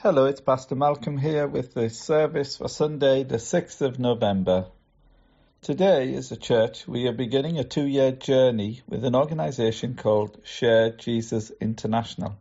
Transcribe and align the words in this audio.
Hello, 0.00 0.26
it's 0.26 0.40
Pastor 0.40 0.76
Malcolm 0.76 1.18
here 1.18 1.48
with 1.48 1.74
the 1.74 1.90
service 1.90 2.56
for 2.56 2.68
Sunday, 2.68 3.24
the 3.24 3.38
6th 3.38 3.80
of 3.80 3.98
November. 3.98 4.66
Today, 5.60 6.14
as 6.14 6.30
a 6.30 6.36
church, 6.36 6.86
we 6.86 7.08
are 7.08 7.12
beginning 7.12 7.58
a 7.58 7.64
two 7.64 7.84
year 7.84 8.12
journey 8.12 8.80
with 8.86 9.04
an 9.04 9.16
organisation 9.16 9.96
called 9.96 10.38
Share 10.44 10.90
Jesus 10.90 11.50
International. 11.60 12.38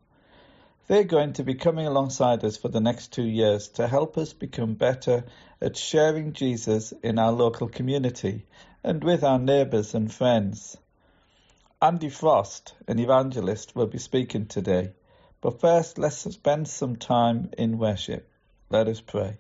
They're 0.85 1.04
going 1.04 1.33
to 1.33 1.43
be 1.43 1.55
coming 1.55 1.88
alongside 1.88 2.46
us 2.46 2.57
for 2.57 2.67
the 2.67 2.79
next 2.79 3.12
two 3.12 3.25
years 3.25 3.69
to 3.69 3.87
help 3.87 4.19
us 4.19 4.33
become 4.33 4.75
better 4.75 5.23
at 5.59 5.75
sharing 5.75 6.33
Jesus 6.33 6.93
in 7.01 7.17
our 7.17 7.31
local 7.31 7.69
community 7.69 8.45
and 8.83 9.03
with 9.03 9.23
our 9.23 9.39
neighbours 9.39 9.95
and 9.95 10.13
friends. 10.13 10.77
Andy 11.81 12.09
Frost, 12.09 12.75
an 12.87 12.99
evangelist, 12.99 13.75
will 13.75 13.87
be 13.87 13.97
speaking 13.97 14.45
today. 14.45 14.91
But 15.41 15.61
first, 15.61 15.97
let's 15.97 16.17
spend 16.17 16.67
some 16.67 16.95
time 16.95 17.51
in 17.57 17.77
worship. 17.77 18.29
Let 18.70 18.88
us 18.88 19.01
pray. 19.01 19.38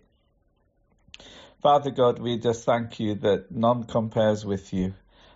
Father 1.61 1.89
God, 1.89 2.19
we 2.19 2.37
just 2.37 2.65
thank 2.65 2.99
you 2.99 3.15
that 3.15 3.51
none 3.51 3.83
compares 3.83 4.45
with 4.45 4.73
you. 4.73 4.93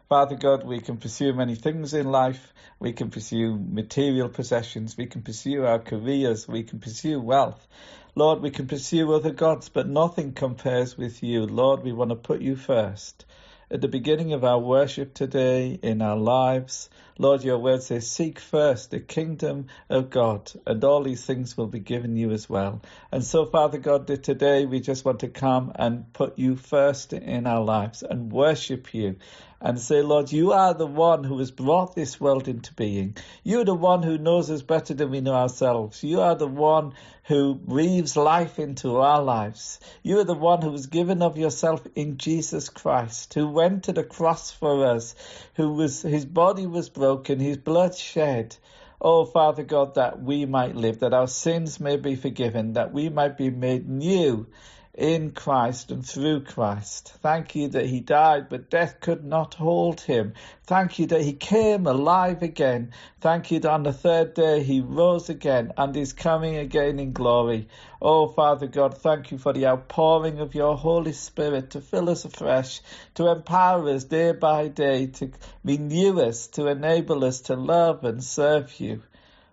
Father 0.07 0.35
God, 0.35 0.63
we 0.63 0.79
can 0.79 0.97
pursue 0.97 1.33
many 1.33 1.55
things 1.55 1.93
in 1.93 2.05
life. 2.05 2.53
We 2.79 2.93
can 2.93 3.09
pursue 3.09 3.57
material 3.57 4.29
possessions. 4.29 4.95
We 4.97 5.07
can 5.07 5.23
pursue 5.23 5.65
our 5.65 5.79
careers. 5.79 6.47
We 6.47 6.63
can 6.63 6.79
pursue 6.79 7.19
wealth. 7.19 7.67
Lord, 8.13 8.41
we 8.41 8.51
can 8.51 8.67
pursue 8.67 9.13
other 9.13 9.31
gods, 9.31 9.69
but 9.69 9.87
nothing 9.87 10.33
compares 10.33 10.97
with 10.97 11.23
you. 11.23 11.45
Lord, 11.45 11.81
we 11.81 11.93
want 11.93 12.09
to 12.11 12.15
put 12.17 12.41
you 12.41 12.55
first 12.55 13.25
at 13.71 13.79
the 13.79 13.87
beginning 13.87 14.33
of 14.33 14.43
our 14.43 14.59
worship 14.59 15.13
today 15.13 15.79
in 15.81 16.01
our 16.01 16.17
lives. 16.17 16.89
Lord, 17.21 17.43
your 17.43 17.59
word 17.59 17.83
says, 17.83 18.09
Seek 18.09 18.39
first 18.39 18.89
the 18.89 18.99
kingdom 18.99 19.67
of 19.91 20.09
God, 20.09 20.51
and 20.65 20.83
all 20.83 21.03
these 21.03 21.23
things 21.23 21.55
will 21.55 21.67
be 21.67 21.77
given 21.77 22.15
you 22.15 22.31
as 22.31 22.49
well. 22.49 22.81
And 23.11 23.23
so, 23.23 23.45
Father 23.45 23.77
God, 23.77 24.07
today 24.23 24.65
we 24.65 24.79
just 24.79 25.05
want 25.05 25.19
to 25.19 25.27
come 25.27 25.71
and 25.75 26.11
put 26.13 26.39
you 26.39 26.55
first 26.55 27.13
in 27.13 27.45
our 27.45 27.63
lives 27.63 28.01
and 28.01 28.31
worship 28.31 28.95
you 28.95 29.17
and 29.61 29.79
say, 29.79 30.01
Lord, 30.01 30.31
you 30.31 30.53
are 30.53 30.73
the 30.73 30.87
one 30.87 31.23
who 31.23 31.37
has 31.37 31.51
brought 31.51 31.93
this 31.93 32.19
world 32.19 32.47
into 32.47 32.73
being. 32.73 33.15
You're 33.43 33.65
the 33.65 33.75
one 33.75 34.01
who 34.01 34.17
knows 34.17 34.49
us 34.49 34.63
better 34.63 34.95
than 34.95 35.11
we 35.11 35.21
know 35.21 35.35
ourselves. 35.35 36.03
You 36.03 36.21
are 36.21 36.35
the 36.35 36.47
one 36.47 36.93
who 37.25 37.53
breathes 37.53 38.17
life 38.17 38.57
into 38.57 38.97
our 38.97 39.21
lives. 39.21 39.79
You 40.01 40.19
are 40.19 40.23
the 40.23 40.33
one 40.33 40.63
who 40.63 40.71
was 40.71 40.87
given 40.87 41.21
of 41.21 41.37
yourself 41.37 41.85
in 41.95 42.17
Jesus 42.17 42.69
Christ, 42.69 43.35
who 43.35 43.47
went 43.47 43.83
to 43.83 43.93
the 43.93 44.03
cross 44.03 44.51
for 44.51 44.87
us, 44.87 45.13
who 45.53 45.73
was, 45.73 46.01
his 46.01 46.25
body 46.25 46.65
was 46.65 46.89
broken, 46.89 47.10
his 47.39 47.57
blood 47.57 47.95
shed. 47.95 48.55
Oh, 48.99 49.25
Father 49.25 49.63
God, 49.63 49.95
that 49.95 50.21
we 50.21 50.45
might 50.45 50.75
live, 50.75 50.99
that 50.99 51.13
our 51.13 51.27
sins 51.27 51.79
may 51.79 51.97
be 51.97 52.15
forgiven, 52.15 52.73
that 52.73 52.93
we 52.93 53.09
might 53.09 53.37
be 53.37 53.49
made 53.49 53.89
new 53.89 54.47
in 54.93 55.31
Christ 55.31 55.91
and 55.91 56.05
through 56.05 56.41
Christ. 56.41 57.13
Thank 57.21 57.55
you 57.55 57.69
that 57.69 57.85
he 57.85 58.01
died, 58.01 58.49
but 58.49 58.69
death 58.69 58.99
could 58.99 59.23
not 59.23 59.53
hold 59.53 60.01
him. 60.01 60.33
Thank 60.65 60.99
you 60.99 61.05
that 61.07 61.21
he 61.21 61.33
came 61.33 61.87
alive 61.87 62.43
again. 62.43 62.91
Thank 63.21 63.51
you 63.51 63.59
that 63.61 63.71
on 63.71 63.83
the 63.83 63.93
third 63.93 64.33
day 64.33 64.63
he 64.63 64.81
rose 64.81 65.29
again 65.29 65.71
and 65.77 65.95
is 65.95 66.11
coming 66.11 66.57
again 66.57 66.99
in 66.99 67.13
glory. 67.13 67.69
Oh, 68.01 68.27
Father 68.27 68.67
God, 68.67 68.97
thank 68.97 69.31
you 69.31 69.37
for 69.37 69.53
the 69.53 69.67
outpouring 69.67 70.39
of 70.39 70.55
your 70.55 70.75
Holy 70.75 71.13
Spirit 71.13 71.71
to 71.71 71.81
fill 71.81 72.09
us 72.09 72.25
afresh, 72.25 72.81
to 73.15 73.31
empower 73.31 73.89
us 73.89 74.03
day 74.03 74.33
by 74.33 74.67
day, 74.67 75.07
to 75.07 75.31
renew 75.63 76.19
us, 76.19 76.47
to 76.47 76.67
enable 76.67 77.23
us 77.23 77.41
to 77.41 77.55
love 77.55 78.03
and 78.03 78.23
serve 78.23 78.77
you. 78.79 79.01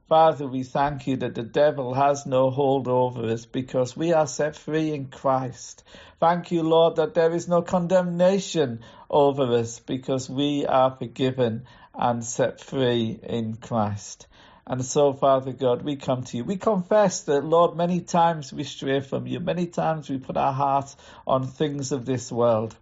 Father, 0.08 0.46
we 0.46 0.62
thank 0.62 1.06
you 1.06 1.18
that 1.18 1.34
the 1.34 1.42
devil 1.42 1.92
has 1.92 2.24
no 2.24 2.48
hold 2.48 2.88
over 2.88 3.26
us 3.26 3.44
because 3.44 3.94
we 3.94 4.14
are 4.14 4.26
set 4.26 4.56
free 4.56 4.94
in 4.94 5.08
Christ. 5.08 5.84
Thank 6.18 6.50
you, 6.50 6.62
Lord, 6.62 6.96
that 6.96 7.12
there 7.12 7.34
is 7.34 7.46
no 7.46 7.60
condemnation 7.60 8.80
over 9.10 9.42
us 9.58 9.80
because 9.80 10.30
we 10.30 10.64
are 10.64 10.96
forgiven 10.96 11.66
and 11.94 12.24
set 12.24 12.58
free 12.58 13.20
in 13.22 13.56
Christ. 13.56 14.26
And 14.66 14.82
so, 14.82 15.12
Father 15.12 15.52
God, 15.52 15.82
we 15.82 15.96
come 15.96 16.24
to 16.24 16.38
you. 16.38 16.44
We 16.44 16.56
confess 16.56 17.24
that, 17.24 17.44
Lord, 17.44 17.76
many 17.76 18.00
times 18.00 18.50
we 18.50 18.64
stray 18.64 19.00
from 19.00 19.26
you. 19.26 19.40
Many 19.40 19.66
times 19.66 20.08
we 20.08 20.16
put 20.16 20.38
our 20.38 20.54
heart 20.54 20.96
on 21.26 21.46
things 21.46 21.92
of 21.92 22.06
this 22.06 22.32
world. 22.32 22.74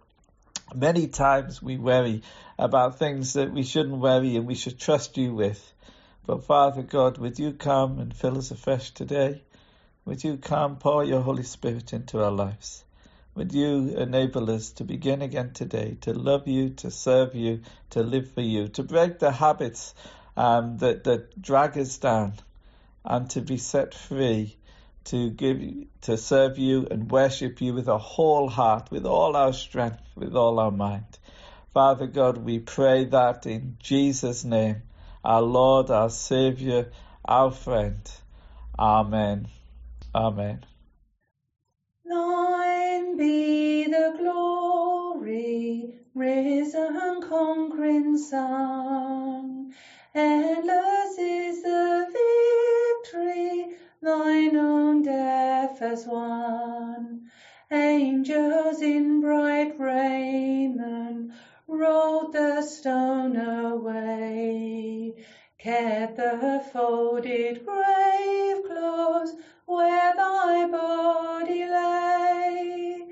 Many 0.73 1.07
times 1.07 1.61
we 1.61 1.77
worry 1.77 2.23
about 2.57 2.99
things 2.99 3.33
that 3.33 3.51
we 3.51 3.63
shouldn't 3.63 3.97
worry 3.97 4.37
and 4.37 4.47
we 4.47 4.55
should 4.55 4.79
trust 4.79 5.17
you 5.17 5.33
with. 5.33 5.73
But 6.27 6.43
Father 6.43 6.83
God, 6.83 7.19
would 7.19 7.39
you 7.39 7.53
come 7.53 7.99
and 7.99 8.13
fill 8.13 8.37
us 8.37 8.51
afresh 8.51 8.91
today? 8.91 9.43
Would 10.03 10.25
you 10.25 10.35
come, 10.35 10.75
pour 10.75 11.05
your 11.05 11.21
Holy 11.21 11.43
Spirit 11.43 11.93
into 11.93 12.21
our 12.21 12.31
lives? 12.31 12.83
Would 13.35 13.53
you 13.53 13.95
enable 13.95 14.51
us 14.51 14.71
to 14.71 14.83
begin 14.83 15.21
again 15.21 15.53
today, 15.53 15.97
to 16.01 16.11
love 16.11 16.45
you, 16.45 16.71
to 16.71 16.91
serve 16.91 17.33
you, 17.33 17.61
to 17.91 18.03
live 18.03 18.29
for 18.29 18.41
you, 18.41 18.67
to 18.67 18.83
break 18.83 19.19
the 19.19 19.31
habits 19.31 19.95
um, 20.35 20.79
that, 20.79 21.05
that 21.05 21.41
drag 21.41 21.77
us 21.77 21.97
down, 21.97 22.33
and 23.05 23.29
to 23.29 23.39
be 23.39 23.55
set 23.55 23.93
free, 23.93 24.57
to 25.05 25.29
give, 25.29 25.61
to 26.01 26.17
serve 26.17 26.57
you 26.57 26.87
and 26.91 27.09
worship 27.09 27.61
you 27.61 27.73
with 27.73 27.87
a 27.87 27.97
whole 27.97 28.49
heart, 28.49 28.91
with 28.91 29.05
all 29.05 29.37
our 29.37 29.53
strength, 29.53 30.03
with 30.13 30.35
all 30.35 30.59
our 30.59 30.71
mind. 30.71 31.05
Father 31.73 32.07
God, 32.07 32.37
we 32.37 32.59
pray 32.59 33.05
that 33.05 33.45
in 33.45 33.77
Jesus' 33.79 34.43
name 34.43 34.81
our 35.27 35.41
Lord, 35.41 35.91
our 35.91 36.09
Savior, 36.09 36.89
our 37.25 37.51
friend. 37.51 37.99
Amen. 38.79 39.49
Amen. 40.15 40.63
Thine 42.05 43.17
be 43.17 43.87
the 43.87 44.15
glory, 44.17 45.99
risen 46.15 47.21
conquering 47.27 48.17
Son. 48.17 49.73
Endless 50.15 51.17
is 51.19 51.61
the 51.61 52.07
victory, 53.03 53.75
thine 54.01 54.55
own 54.55 55.03
death 55.03 55.79
has 55.79 56.05
won. 56.07 57.29
Angels 57.69 58.56
kept 65.67 66.15
the 66.15 66.63
folded 66.71 67.65
grave 67.65 68.63
close 68.65 69.35
where 69.65 70.15
thy 70.15 70.63
body 70.63 71.65
lay. 71.65 73.05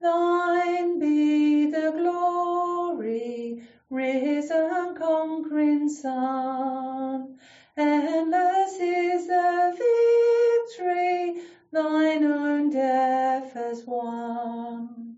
Thine 0.00 0.98
be 0.98 1.66
the 1.66 1.92
glory, 1.96 3.62
risen 3.90 4.96
conquering 4.96 5.88
Son. 5.88 7.38
Endless 7.76 8.80
is 8.80 9.28
the 9.28 9.78
victory, 9.78 11.42
thine 11.70 12.24
own 12.24 12.70
death 12.70 13.52
has 13.52 13.84
won. 13.86 15.14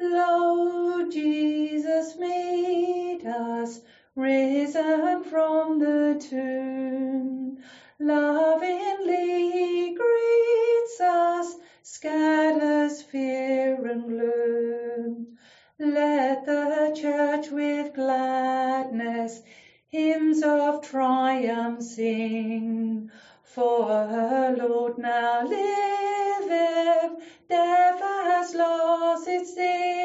Lo, 0.00 1.06
Jesus 1.10 2.16
meet 2.16 3.26
us, 3.26 3.80
risen 4.18 5.22
from 5.22 5.78
the 5.78 6.16
tomb. 6.28 7.56
Lovingly 8.00 9.52
he 9.52 9.96
greets 9.96 11.00
us, 11.00 11.56
scatters 11.82 13.02
fear 13.02 13.86
and 13.86 14.08
gloom. 14.08 15.36
Let 15.78 16.44
the 16.46 16.92
church 17.00 17.50
with 17.50 17.94
gladness 17.94 19.40
hymns 19.88 20.42
of 20.42 20.82
triumph 20.82 21.84
sing. 21.84 23.10
For 23.44 23.86
her 23.86 24.56
Lord 24.58 24.98
now 24.98 25.44
liveth, 25.44 27.22
death 27.48 28.00
has 28.00 28.54
lost 28.54 29.28
its 29.28 29.52
sting. 29.52 29.97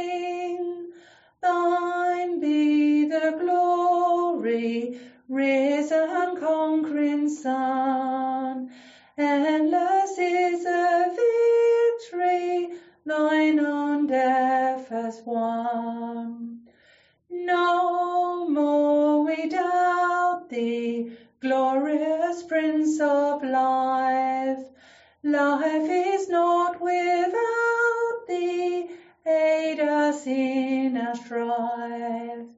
Glory, 4.54 5.00
risen 5.28 6.38
conquering 6.40 7.28
Son. 7.28 8.70
Endless 9.18 10.18
is 10.20 10.64
the 10.64 11.16
victory, 12.02 12.70
thine 13.06 13.60
own 13.60 14.08
death 14.08 14.90
has 14.90 15.22
won. 15.26 16.60
No 17.30 18.48
more 18.48 19.26
we 19.26 19.48
doubt 19.50 20.50
thee, 20.50 21.12
glorious 21.42 22.44
Prince 22.44 23.00
of 23.00 23.44
life. 23.44 24.64
Life 25.24 25.90
is 25.90 26.30
not 26.30 26.80
without 26.80 28.28
thee, 28.28 28.92
aid 29.26 29.80
us 29.80 30.28
in 30.28 30.98
our 30.98 31.16
strife. 31.16 32.53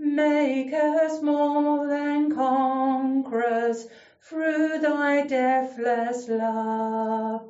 Make 0.00 0.72
us 0.72 1.20
more 1.20 1.88
than 1.88 2.30
conquerors 2.30 3.86
through 4.22 4.78
thy 4.78 5.22
deathless 5.22 6.28
love. 6.28 7.42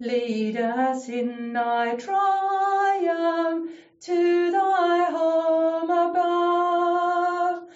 Lead 0.00 0.56
us 0.56 1.08
in 1.08 1.52
thy 1.52 1.94
triumph 1.94 3.70
to 4.00 4.50
thy 4.50 5.10
home 5.10 5.90
above. 5.90 7.68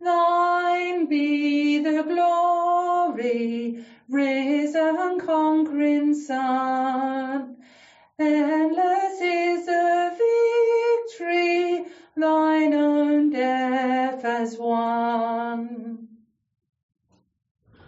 Thine 0.00 1.06
be 1.06 1.78
the 1.78 2.04
glory, 2.08 3.84
risen 4.08 5.18
conquering 5.18 6.14
Son. 6.14 7.56
Endless 8.18 8.93
death 14.44 14.50
has 14.50 14.58
won. 14.58 16.08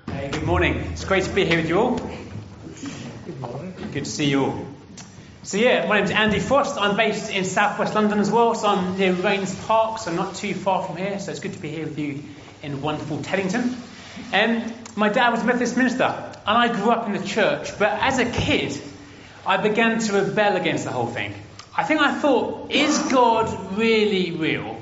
Hey, 0.09 0.31
good 0.31 0.45
morning. 0.45 0.75
It's 0.93 1.05
great 1.05 1.25
to 1.25 1.31
be 1.31 1.45
here 1.45 1.59
with 1.59 1.69
you 1.69 1.79
all. 1.79 1.97
Good 3.27 3.41
morning. 3.41 3.75
Good 3.93 4.05
to 4.05 4.11
see 4.11 4.31
you 4.31 4.45
all. 4.45 4.67
So 5.43 5.59
yeah, 5.59 5.87
my 5.87 5.99
name's 5.99 6.11
Andy 6.11 6.41
Frost. 6.41 6.79
I'm 6.79 6.97
based 6.97 7.31
in 7.31 7.45
southwest 7.45 7.95
London 7.95 8.19
as 8.21 8.31
well, 8.31 8.55
so 8.55 8.69
I'm 8.69 8.99
near 8.99 9.13
Raynes 9.13 9.67
Park, 9.67 9.99
so 9.99 10.13
not 10.13 10.35
too 10.35 10.55
far 10.55 10.83
from 10.85 10.97
here. 10.97 11.19
So 11.19 11.31
it's 11.31 11.41
good 11.41 11.53
to 11.53 11.61
be 11.61 11.69
here 11.69 11.85
with 11.85 11.99
you 11.99 12.23
in 12.63 12.81
wonderful 12.81 13.19
Teddington. 13.19 13.77
Um, 14.33 14.73
my 14.97 15.11
dad 15.11 15.31
was 15.31 15.43
a 15.43 15.45
Methodist 15.45 15.77
minister, 15.77 16.05
and 16.05 16.59
I 16.59 16.69
grew 16.75 16.91
up 16.91 17.07
in 17.07 17.13
the 17.13 17.27
church. 17.27 17.79
But 17.79 17.93
as 18.01 18.19
a 18.19 18.25
kid, 18.25 18.81
I 19.45 19.59
began 19.59 19.99
to 19.99 20.13
rebel 20.15 20.57
against 20.57 20.85
the 20.85 20.91
whole 20.91 21.07
thing. 21.07 21.35
I 21.77 21.85
think 21.85 22.01
I 22.01 22.19
thought, 22.19 22.73
is 22.73 22.99
God 23.13 23.77
really 23.77 24.31
real? 24.31 24.76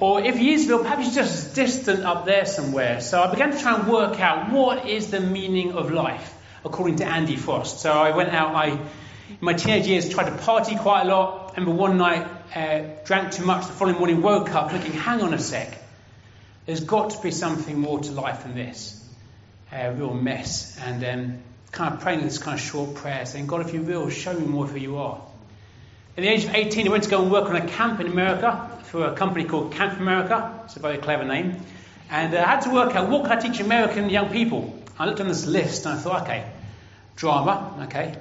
Or 0.00 0.20
if 0.20 0.36
he 0.36 0.52
is 0.52 0.66
real, 0.68 0.80
perhaps 0.80 1.04
he's 1.04 1.14
just 1.14 1.54
distant 1.54 2.04
up 2.04 2.24
there 2.24 2.46
somewhere. 2.46 3.00
So 3.00 3.22
I 3.22 3.30
began 3.30 3.52
to 3.52 3.58
try 3.58 3.78
and 3.78 3.88
work 3.88 4.18
out 4.20 4.50
what 4.50 4.88
is 4.88 5.10
the 5.10 5.20
meaning 5.20 5.72
of 5.72 5.92
life 5.92 6.34
according 6.64 6.96
to 6.96 7.04
Andy 7.04 7.36
Frost. 7.36 7.80
So 7.80 7.92
I 7.92 8.16
went 8.16 8.30
out, 8.30 8.54
I, 8.54 8.68
in 8.70 9.38
my 9.40 9.52
teenage 9.52 9.86
years, 9.86 10.08
tried 10.08 10.30
to 10.30 10.36
party 10.38 10.76
quite 10.76 11.02
a 11.02 11.04
lot. 11.04 11.52
I 11.52 11.60
remember 11.60 11.80
one 11.80 11.98
night, 11.98 12.26
uh, 12.54 12.82
drank 13.04 13.32
too 13.32 13.44
much, 13.44 13.66
the 13.66 13.72
following 13.72 13.98
morning 13.98 14.22
woke 14.22 14.52
up 14.54 14.72
looking, 14.72 14.92
hang 14.92 15.22
on 15.22 15.34
a 15.34 15.38
sec, 15.38 15.78
there's 16.66 16.80
got 16.80 17.10
to 17.10 17.22
be 17.22 17.30
something 17.30 17.78
more 17.78 18.00
to 18.00 18.12
life 18.12 18.42
than 18.44 18.54
this. 18.54 19.00
A 19.70 19.88
uh, 19.88 19.92
real 19.92 20.14
mess. 20.14 20.78
And 20.80 21.04
um, 21.04 21.38
kind 21.70 21.94
of 21.94 22.00
praying 22.00 22.22
this 22.22 22.38
kind 22.38 22.58
of 22.58 22.64
short 22.64 22.94
prayer, 22.94 23.26
saying, 23.26 23.46
God, 23.46 23.60
if 23.60 23.74
you're 23.74 23.82
real, 23.82 24.08
show 24.08 24.32
me 24.32 24.46
more 24.46 24.64
of 24.64 24.70
who 24.70 24.78
you 24.78 24.96
are. 24.96 25.20
At 26.16 26.22
the 26.22 26.28
age 26.28 26.44
of 26.44 26.54
18, 26.54 26.86
I 26.86 26.90
went 26.92 27.02
to 27.04 27.10
go 27.10 27.22
and 27.22 27.32
work 27.32 27.48
on 27.48 27.56
a 27.56 27.66
camp 27.66 27.98
in 27.98 28.06
America 28.06 28.70
for 28.84 29.04
a 29.06 29.16
company 29.16 29.46
called 29.46 29.72
Camp 29.72 29.98
America. 29.98 30.60
It's 30.64 30.76
a 30.76 30.78
very 30.78 30.98
clever 30.98 31.24
name. 31.24 31.56
And 32.08 32.32
uh, 32.32 32.38
I 32.38 32.50
had 32.50 32.60
to 32.60 32.70
work 32.70 32.94
out 32.94 33.08
what 33.08 33.24
can 33.24 33.32
I 33.32 33.40
teach 33.40 33.58
American 33.58 34.08
young 34.08 34.30
people. 34.30 34.80
I 34.96 35.06
looked 35.06 35.20
on 35.20 35.26
this 35.26 35.44
list 35.44 35.86
and 35.86 35.98
I 35.98 36.00
thought, 36.00 36.22
okay, 36.22 36.48
drama, 37.16 37.84
okay. 37.88 38.16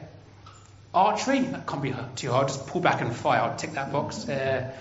Archery, 0.91 1.41
that 1.41 1.67
can't 1.67 1.83
be 1.83 1.93
too 2.15 2.31
hard, 2.31 2.47
just 2.47 2.65
pull 2.65 2.81
back 2.81 3.01
and 3.01 3.15
fire, 3.15 3.41
I'll 3.41 3.55
tick 3.55 3.73
that 3.73 3.91
box. 3.91 4.27
Uh, 4.27 4.73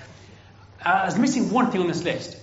I 0.83 1.05
was 1.05 1.19
missing 1.19 1.51
one 1.51 1.71
thing 1.71 1.83
on 1.83 1.89
this 1.89 2.03
list. 2.03 2.39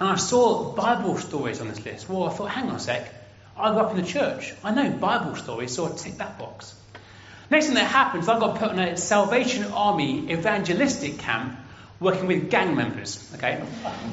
And 0.00 0.08
I 0.08 0.16
saw 0.16 0.72
Bible 0.72 1.18
stories 1.18 1.60
on 1.60 1.68
this 1.68 1.84
list. 1.84 2.08
Well, 2.08 2.24
I 2.24 2.30
thought, 2.30 2.50
hang 2.50 2.68
on 2.68 2.74
a 2.74 2.80
sec, 2.80 3.14
I 3.56 3.70
grew 3.70 3.80
up 3.80 3.92
in 3.92 3.96
the 3.98 4.08
church. 4.08 4.54
I 4.64 4.74
know 4.74 4.90
Bible 4.90 5.36
stories, 5.36 5.72
so 5.72 5.86
I 5.86 5.96
tick 5.96 6.16
that 6.18 6.36
box. 6.36 6.74
Next 7.50 7.66
thing 7.66 7.76
that 7.76 7.86
happens, 7.86 8.28
I 8.28 8.38
got 8.38 8.58
put 8.58 8.70
on 8.70 8.78
a 8.78 8.96
Salvation 8.96 9.64
Army 9.72 10.30
evangelistic 10.30 11.18
camp 11.18 11.58
working 11.98 12.26
with 12.26 12.50
gang 12.50 12.76
members. 12.76 13.32
Okay, 13.34 13.62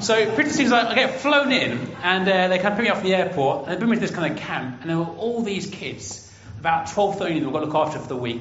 so 0.00 0.34
pretty 0.34 0.50
soon 0.50 0.72
I 0.72 0.94
get 0.94 1.20
flown 1.20 1.52
in, 1.52 1.94
and 2.02 2.28
uh, 2.28 2.48
they 2.48 2.58
kind 2.58 2.72
of 2.72 2.76
pick 2.76 2.84
me 2.84 2.88
up 2.88 2.98
from 2.98 3.06
the 3.06 3.14
airport, 3.14 3.64
and 3.64 3.74
they 3.74 3.78
bring 3.78 3.90
me 3.90 3.96
to 3.96 4.00
this 4.00 4.10
kind 4.10 4.32
of 4.32 4.38
camp, 4.38 4.80
and 4.80 4.90
there 4.90 4.98
were 4.98 5.04
all 5.04 5.42
these 5.42 5.66
kids, 5.66 6.32
about 6.58 6.90
12, 6.90 7.18
13 7.18 7.36
of 7.36 7.42
them, 7.42 7.52
got 7.52 7.60
to 7.60 7.66
look 7.66 7.74
after 7.74 7.98
for 7.98 8.08
the 8.08 8.16
week, 8.16 8.40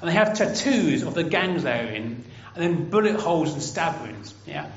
and 0.00 0.10
they 0.10 0.14
have 0.14 0.34
tattoos 0.36 1.04
of 1.04 1.14
the 1.14 1.24
gangs 1.24 1.62
they're 1.62 1.86
in, 1.86 2.24
and 2.54 2.64
then 2.64 2.90
bullet 2.90 3.20
holes 3.20 3.52
and 3.52 3.62
stab 3.62 4.02
wounds. 4.02 4.34
Yeah, 4.44 4.68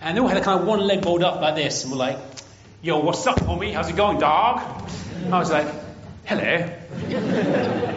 and 0.00 0.16
they 0.16 0.20
all 0.20 0.28
had 0.28 0.38
a 0.38 0.42
kind 0.42 0.60
of 0.60 0.66
one 0.66 0.80
leg 0.80 1.04
rolled 1.04 1.24
up 1.24 1.40
like 1.40 1.56
this, 1.56 1.82
and 1.82 1.90
were 1.90 1.98
like, 1.98 2.18
"Yo, 2.82 3.00
what's 3.00 3.26
up, 3.26 3.40
homie? 3.40 3.74
How's 3.74 3.90
it 3.90 3.96
going, 3.96 4.18
dog?" 4.18 4.62
And 5.24 5.34
I 5.34 5.38
was 5.40 5.50
like, 5.50 5.66
"Hello, 6.28 6.70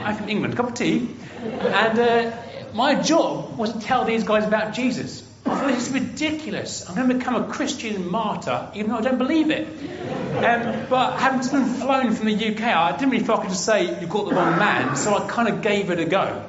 I'm 0.06 0.16
from 0.16 0.30
England. 0.30 0.56
Cup 0.56 0.70
of 0.70 0.74
tea." 0.74 1.10
And 1.44 2.00
uh, 2.00 2.32
my 2.74 2.96
job 2.96 3.58
was 3.58 3.74
to 3.74 3.80
tell 3.82 4.06
these 4.06 4.24
guys 4.24 4.46
about 4.48 4.74
Jesus. 4.74 5.22
I 5.46 5.56
thought, 5.56 5.68
this 5.68 5.90
is 5.90 5.94
ridiculous. 5.94 6.88
I'm 6.88 6.96
going 6.96 7.10
to 7.10 7.16
become 7.16 7.36
a 7.36 7.48
Christian 7.52 8.10
martyr, 8.10 8.72
even 8.74 8.92
though 8.92 9.00
I 9.00 9.02
don't 9.02 9.18
believe 9.18 9.50
it. 9.50 9.68
Um, 9.68 10.86
but 10.90 11.18
having 11.20 11.42
been 11.42 11.74
flown 11.76 12.14
from 12.14 12.28
the 12.28 12.36
UK, 12.36 12.62
I 12.62 12.92
didn't 12.94 13.10
really 13.10 13.26
feel 13.26 13.36
I 13.36 13.42
could 13.42 13.50
just 13.50 13.66
say, 13.66 14.00
you've 14.00 14.10
got 14.10 14.30
the 14.30 14.36
wrong 14.36 14.58
man, 14.58 14.96
so 14.96 15.14
I 15.14 15.28
kind 15.28 15.50
of 15.50 15.62
gave 15.62 15.90
it 15.90 16.00
a 16.00 16.06
go. 16.06 16.46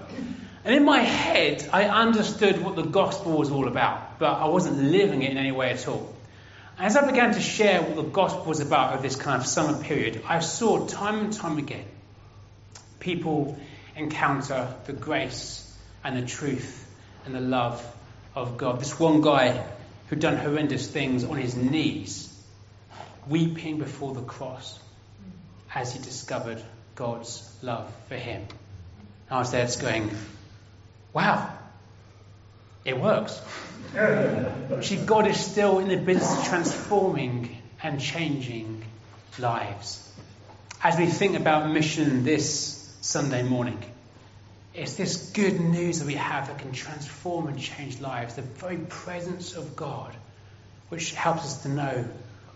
And 0.64 0.76
in 0.76 0.84
my 0.84 1.00
head, 1.00 1.68
I 1.72 1.86
understood 1.86 2.62
what 2.62 2.76
the 2.76 2.84
gospel 2.84 3.32
was 3.32 3.50
all 3.50 3.66
about, 3.66 4.20
but 4.20 4.34
I 4.34 4.46
wasn't 4.46 4.78
living 4.78 5.22
it 5.22 5.32
in 5.32 5.36
any 5.36 5.50
way 5.50 5.70
at 5.70 5.88
all. 5.88 6.11
As 6.82 6.96
I 6.96 7.06
began 7.06 7.32
to 7.32 7.40
share 7.40 7.80
what 7.80 7.94
the 7.94 8.02
gospel 8.02 8.46
was 8.46 8.58
about 8.58 8.94
over 8.94 9.02
this 9.02 9.14
kind 9.14 9.40
of 9.40 9.46
summer 9.46 9.80
period, 9.84 10.20
I 10.26 10.40
saw 10.40 10.84
time 10.84 11.20
and 11.20 11.32
time 11.32 11.58
again 11.58 11.84
people 12.98 13.56
encounter 13.94 14.74
the 14.86 14.92
grace 14.92 15.78
and 16.02 16.16
the 16.16 16.26
truth 16.26 16.84
and 17.24 17.36
the 17.36 17.40
love 17.40 17.80
of 18.34 18.58
God. 18.58 18.80
This 18.80 18.98
one 18.98 19.20
guy 19.20 19.64
who'd 20.08 20.18
done 20.18 20.36
horrendous 20.36 20.88
things 20.88 21.22
on 21.22 21.36
his 21.36 21.54
knees, 21.54 22.36
weeping 23.28 23.78
before 23.78 24.12
the 24.12 24.22
cross 24.22 24.76
as 25.72 25.92
he 25.92 26.02
discovered 26.02 26.60
God's 26.96 27.48
love 27.62 27.88
for 28.08 28.16
him. 28.16 28.44
I 29.30 29.38
was 29.38 29.52
there 29.52 29.66
just 29.66 29.80
going, 29.80 30.10
wow, 31.12 31.48
it 32.84 32.98
works. 32.98 33.40
See, 34.80 34.96
God 34.96 35.26
is 35.26 35.38
still 35.38 35.78
in 35.78 35.88
the 35.88 35.96
business 35.96 36.38
of 36.38 36.44
transforming 36.46 37.56
and 37.82 38.00
changing 38.00 38.84
lives. 39.38 39.98
As 40.82 40.98
we 40.98 41.06
think 41.06 41.38
about 41.38 41.70
mission 41.70 42.24
this 42.24 42.96
Sunday 43.02 43.42
morning, 43.42 43.78
it's 44.74 44.94
this 44.94 45.30
good 45.32 45.60
news 45.60 45.98
that 45.98 46.06
we 46.06 46.14
have 46.14 46.48
that 46.48 46.58
can 46.58 46.72
transform 46.72 47.48
and 47.48 47.58
change 47.58 48.00
lives. 48.00 48.34
The 48.34 48.42
very 48.42 48.78
presence 48.78 49.54
of 49.54 49.76
God, 49.76 50.14
which 50.88 51.12
helps 51.14 51.44
us 51.44 51.62
to 51.62 51.68
know 51.68 52.04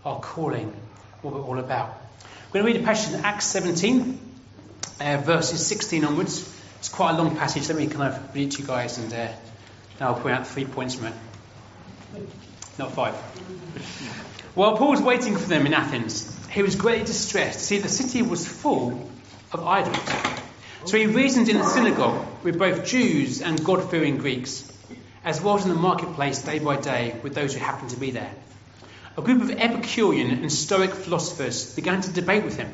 our 0.05 0.21
calling, 0.21 0.73
what 1.21 1.35
we're 1.35 1.43
all 1.43 1.59
about. 1.59 1.95
We're 2.53 2.63
going 2.63 2.73
to 2.73 2.79
read 2.79 2.83
a 2.83 2.87
passage 2.87 3.15
in 3.15 3.25
Acts 3.25 3.45
17, 3.47 4.19
uh, 5.01 5.17
verses 5.19 5.67
16 5.67 6.05
onwards. 6.05 6.53
It's 6.79 6.89
quite 6.89 7.15
a 7.15 7.19
long 7.19 7.37
passage. 7.37 7.69
Let 7.69 7.77
me 7.77 7.87
kind 7.87 8.15
of 8.15 8.35
read 8.35 8.49
it 8.49 8.53
to 8.53 8.63
you 8.63 8.69
guys 8.69 8.97
and 8.97 9.13
uh, 9.13 9.29
now 10.01 10.09
I'll 10.09 10.21
point 10.21 10.37
out 10.37 10.47
three 10.47 10.65
points 10.65 10.95
from 10.95 11.07
it. 11.07 11.15
Not 12.79 12.93
five. 12.93 13.15
While 14.55 14.77
Paul 14.77 14.91
was 14.91 15.01
waiting 15.01 15.37
for 15.37 15.49
them 15.49 15.67
in 15.67 15.75
Athens, 15.75 16.35
he 16.51 16.63
was 16.63 16.77
greatly 16.77 17.05
distressed 17.05 17.59
to 17.59 17.65
see 17.65 17.79
the 17.79 17.89
city 17.89 18.23
was 18.23 18.47
full 18.47 19.11
of 19.53 19.65
idols. 19.65 19.99
So 20.85 20.97
he 20.99 21.07
reasoned 21.07 21.49
in 21.49 21.59
the 21.59 21.65
synagogue 21.65 22.27
with 22.43 22.59
both 22.59 22.87
Jews 22.87 23.43
and 23.43 23.63
God 23.65 23.91
fearing 23.91 24.19
Greeks, 24.19 24.71
as 25.25 25.41
well 25.41 25.59
as 25.59 25.65
in 25.65 25.71
the 25.71 25.77
marketplace 25.77 26.43
day 26.43 26.59
by 26.59 26.77
day 26.77 27.19
with 27.23 27.35
those 27.35 27.55
who 27.55 27.61
happened 27.61 27.91
to 27.91 27.97
be 27.97 28.13
there. 28.13 28.31
A 29.19 29.23
group 29.23 29.43
of 29.43 29.51
Epicurean 29.51 30.31
and 30.31 30.53
Stoic 30.53 30.95
philosophers 30.95 31.75
began 31.75 32.03
to 32.03 32.11
debate 32.11 32.45
with 32.45 32.57
him. 32.57 32.71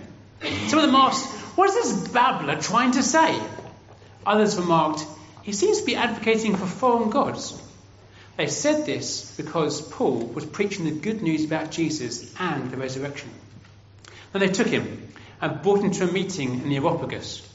Some 0.67 0.81
of 0.81 0.87
them 0.87 0.97
asked, 0.97 1.27
What 1.57 1.69
is 1.71 1.75
this 1.75 2.09
babbler 2.09 2.61
trying 2.61 2.93
to 2.93 3.03
say? 3.03 3.41
Others 4.27 4.59
remarked, 4.59 5.05
He 5.43 5.53
seems 5.53 5.81
to 5.81 5.87
be 5.87 5.97
advocating 5.97 6.57
for 6.57 6.67
foreign 6.67 7.11
gods. 7.11 7.61
They 8.37 8.47
said 8.47 8.87
this 8.87 9.37
because 9.37 9.83
Paul 9.83 10.21
was 10.21 10.47
preaching 10.47 10.85
the 10.85 10.91
good 10.93 11.23
news 11.23 11.45
about 11.45 11.71
Jesus 11.71 12.35
and 12.39 12.71
the 12.71 12.77
resurrection. 12.77 13.31
Then 14.33 14.41
they 14.41 14.49
took 14.49 14.69
him 14.69 15.09
and 15.41 15.63
brought 15.63 15.81
him 15.81 15.91
to 15.93 16.09
a 16.09 16.13
meeting 16.13 16.63
in 16.63 16.69
the 16.69 16.77
Areopagus 16.77 17.49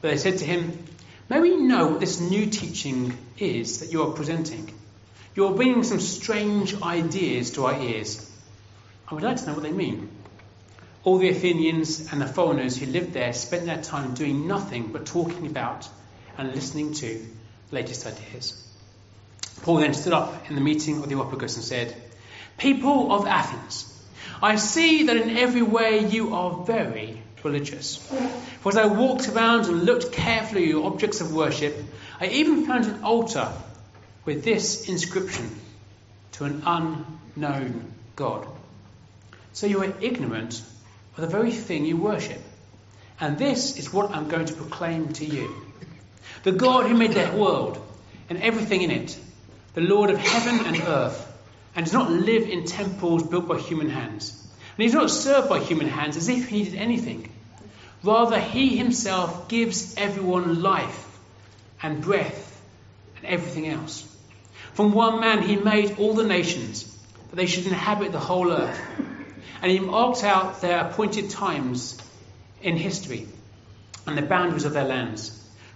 but 0.00 0.10
they 0.10 0.16
said 0.16 0.38
to 0.38 0.44
him, 0.44 0.84
May 1.28 1.40
we 1.40 1.56
know 1.56 1.88
what 1.88 2.00
this 2.00 2.20
new 2.20 2.46
teaching 2.46 3.16
is 3.38 3.80
that 3.80 3.92
you 3.92 4.02
are 4.02 4.12
presenting? 4.12 4.72
You 5.34 5.46
are 5.46 5.54
bringing 5.54 5.84
some 5.84 6.00
strange 6.00 6.80
ideas 6.82 7.52
to 7.52 7.66
our 7.66 7.80
ears. 7.80 8.26
I 9.08 9.14
would 9.14 9.22
like 9.22 9.36
to 9.36 9.46
know 9.46 9.54
what 9.54 9.62
they 9.62 9.72
mean. 9.72 10.08
All 11.04 11.18
the 11.18 11.28
Athenians 11.28 12.12
and 12.12 12.20
the 12.20 12.26
foreigners 12.26 12.76
who 12.76 12.86
lived 12.86 13.12
there 13.12 13.32
spent 13.32 13.66
their 13.66 13.80
time 13.80 14.14
doing 14.14 14.46
nothing 14.46 14.88
but 14.92 15.06
talking 15.06 15.46
about 15.46 15.88
and 16.38 16.54
listening 16.54 16.94
to 16.94 17.24
latest 17.70 18.06
ideas. 18.06 18.66
Paul 19.62 19.78
then 19.78 19.94
stood 19.94 20.12
up 20.12 20.48
in 20.48 20.54
the 20.54 20.60
meeting 20.60 20.98
of 20.98 21.08
the 21.08 21.14
Areopagus 21.14 21.56
and 21.56 21.64
said, 21.64 21.94
People 22.56 23.12
of 23.12 23.26
Athens, 23.26 23.86
I 24.42 24.56
see 24.56 25.04
that 25.04 25.16
in 25.16 25.36
every 25.36 25.62
way 25.62 26.06
you 26.06 26.34
are 26.34 26.64
very 26.64 27.22
religious. 27.42 27.96
For 28.60 28.70
as 28.70 28.76
I 28.76 28.86
walked 28.86 29.28
around 29.28 29.66
and 29.66 29.84
looked 29.84 30.12
carefully 30.12 30.64
at 30.64 30.68
your 30.68 30.86
objects 30.86 31.20
of 31.20 31.34
worship, 31.34 31.76
I 32.20 32.26
even 32.26 32.66
found 32.66 32.86
an 32.86 33.02
altar 33.02 33.52
with 34.24 34.44
this 34.44 34.88
inscription 34.88 35.50
to 36.32 36.44
an 36.44 36.62
unknown 36.66 37.92
God. 38.16 38.46
So 39.52 39.66
you 39.66 39.82
are 39.82 39.92
ignorant 40.00 40.62
of 41.16 41.20
the 41.22 41.26
very 41.26 41.52
thing 41.52 41.84
you 41.84 41.96
worship. 41.96 42.40
And 43.18 43.38
this 43.38 43.78
is 43.78 43.92
what 43.92 44.10
I'm 44.10 44.28
going 44.28 44.46
to 44.46 44.54
proclaim 44.54 45.12
to 45.14 45.24
you. 45.24 45.54
The 46.42 46.52
God 46.52 46.86
who 46.86 46.96
made 46.96 47.12
the 47.12 47.32
world 47.36 47.84
and 48.28 48.42
everything 48.42 48.82
in 48.82 48.90
it, 48.90 49.18
the 49.74 49.80
Lord 49.80 50.10
of 50.10 50.18
heaven 50.18 50.66
and 50.66 50.80
earth, 50.82 51.26
and 51.74 51.84
does 51.84 51.92
not 51.92 52.10
live 52.10 52.48
in 52.48 52.64
temples 52.64 53.22
built 53.22 53.46
by 53.46 53.58
human 53.58 53.88
hands. 53.88 54.36
And 54.76 54.82
he's 54.82 54.94
not 54.94 55.10
served 55.10 55.48
by 55.48 55.60
human 55.60 55.88
hands 55.88 56.16
as 56.16 56.28
if 56.28 56.48
he 56.48 56.64
did 56.64 56.74
anything. 56.74 57.30
Rather, 58.02 58.38
he 58.38 58.76
himself 58.76 59.48
gives 59.48 59.94
everyone 59.96 60.62
life 60.62 61.18
and 61.82 62.00
breath 62.00 62.62
and 63.16 63.26
everything 63.26 63.68
else. 63.68 64.06
From 64.74 64.92
one 64.92 65.20
man 65.20 65.42
he 65.42 65.56
made 65.56 65.98
all 65.98 66.14
the 66.14 66.26
nations, 66.26 66.84
that 67.30 67.36
they 67.36 67.46
should 67.46 67.66
inhabit 67.66 68.12
the 68.12 68.18
whole 68.18 68.50
earth. 68.50 68.80
And 69.62 69.70
he 69.70 69.78
marked 69.78 70.24
out 70.24 70.60
their 70.60 70.86
appointed 70.86 71.30
times 71.30 72.00
in 72.62 72.76
history 72.76 73.28
and 74.06 74.16
the 74.16 74.22
boundaries 74.22 74.64
of 74.64 74.72
their 74.72 74.84
lands. 74.84 75.36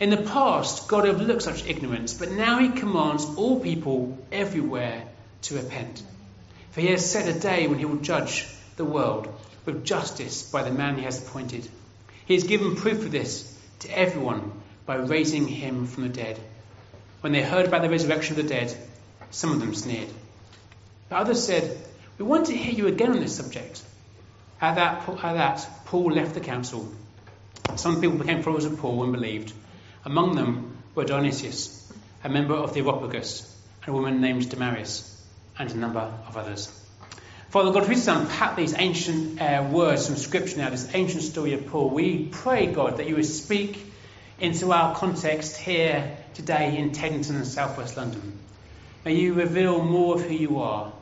In 0.00 0.10
the 0.10 0.16
past, 0.16 0.88
God 0.88 1.06
overlooked 1.06 1.42
such 1.42 1.66
ignorance, 1.66 2.14
but 2.14 2.32
now 2.32 2.58
he 2.58 2.68
commands 2.70 3.24
all 3.36 3.60
people 3.60 4.18
everywhere 4.32 5.04
to 5.42 5.54
repent. 5.54 6.02
For 6.72 6.80
he 6.80 6.88
has 6.88 7.08
set 7.08 7.28
a 7.28 7.38
day 7.38 7.68
when 7.68 7.78
he 7.78 7.84
will 7.84 7.96
judge 7.96 8.46
the 8.76 8.84
world 8.84 9.28
with 9.64 9.84
justice 9.84 10.50
by 10.50 10.64
the 10.64 10.72
man 10.72 10.96
he 10.96 11.04
has 11.04 11.22
appointed. 11.22 11.68
He 12.26 12.34
has 12.34 12.44
given 12.44 12.74
proof 12.74 13.04
of 13.04 13.12
this 13.12 13.56
to 13.80 13.98
everyone 13.98 14.50
by 14.84 14.96
raising 14.96 15.46
him 15.46 15.86
from 15.86 16.02
the 16.02 16.08
dead. 16.08 16.40
When 17.20 17.32
they 17.32 17.42
heard 17.42 17.66
about 17.66 17.82
the 17.82 17.90
resurrection 17.90 18.36
of 18.36 18.42
the 18.42 18.48
dead, 18.48 18.76
some 19.30 19.52
of 19.52 19.60
them 19.60 19.74
sneered. 19.74 20.08
But 21.08 21.16
others 21.16 21.44
said, 21.44 21.78
We 22.18 22.24
want 22.24 22.46
to 22.46 22.56
hear 22.56 22.72
you 22.72 22.86
again 22.88 23.12
on 23.12 23.20
this 23.20 23.36
subject. 23.36 23.82
At 24.60 24.74
that, 24.74 25.08
at 25.08 25.34
that, 25.34 25.68
Paul 25.86 26.12
left 26.12 26.34
the 26.34 26.40
council. 26.40 26.92
Some 27.76 28.00
people 28.00 28.18
became 28.18 28.42
followers 28.42 28.64
of 28.64 28.78
Paul 28.78 29.04
and 29.04 29.12
believed. 29.12 29.52
Among 30.04 30.34
them 30.34 30.76
were 30.94 31.04
Dionysius, 31.04 31.92
a 32.22 32.28
member 32.28 32.54
of 32.54 32.74
the 32.74 32.80
Areopagus, 32.80 33.50
and 33.82 33.88
a 33.88 33.92
woman 33.92 34.20
named 34.20 34.50
Damaris, 34.50 35.10
and 35.58 35.70
a 35.70 35.76
number 35.76 36.12
of 36.28 36.36
others. 36.36 36.68
Father 37.48 37.72
God, 37.72 37.88
we 37.88 37.94
unpack 37.94 38.56
these 38.56 38.74
ancient 38.76 39.40
uh, 39.40 39.66
words 39.70 40.06
from 40.06 40.16
Scripture 40.16 40.58
now, 40.58 40.70
this 40.70 40.90
ancient 40.92 41.22
story 41.22 41.54
of 41.54 41.68
Paul. 41.68 41.88
We 41.88 42.26
pray, 42.26 42.66
God, 42.66 42.96
that 42.96 43.08
you 43.08 43.14
would 43.14 43.26
speak 43.26 43.78
into 44.40 44.72
our 44.72 44.94
context 44.96 45.56
here 45.56 46.16
today 46.34 46.76
in 46.76 46.90
Teddington 46.92 47.36
and 47.36 47.46
southwest 47.46 47.96
London. 47.96 48.38
May 49.04 49.14
you 49.14 49.34
reveal 49.34 49.82
more 49.82 50.16
of 50.16 50.22
who 50.22 50.34
you 50.34 50.60
are 50.60 50.92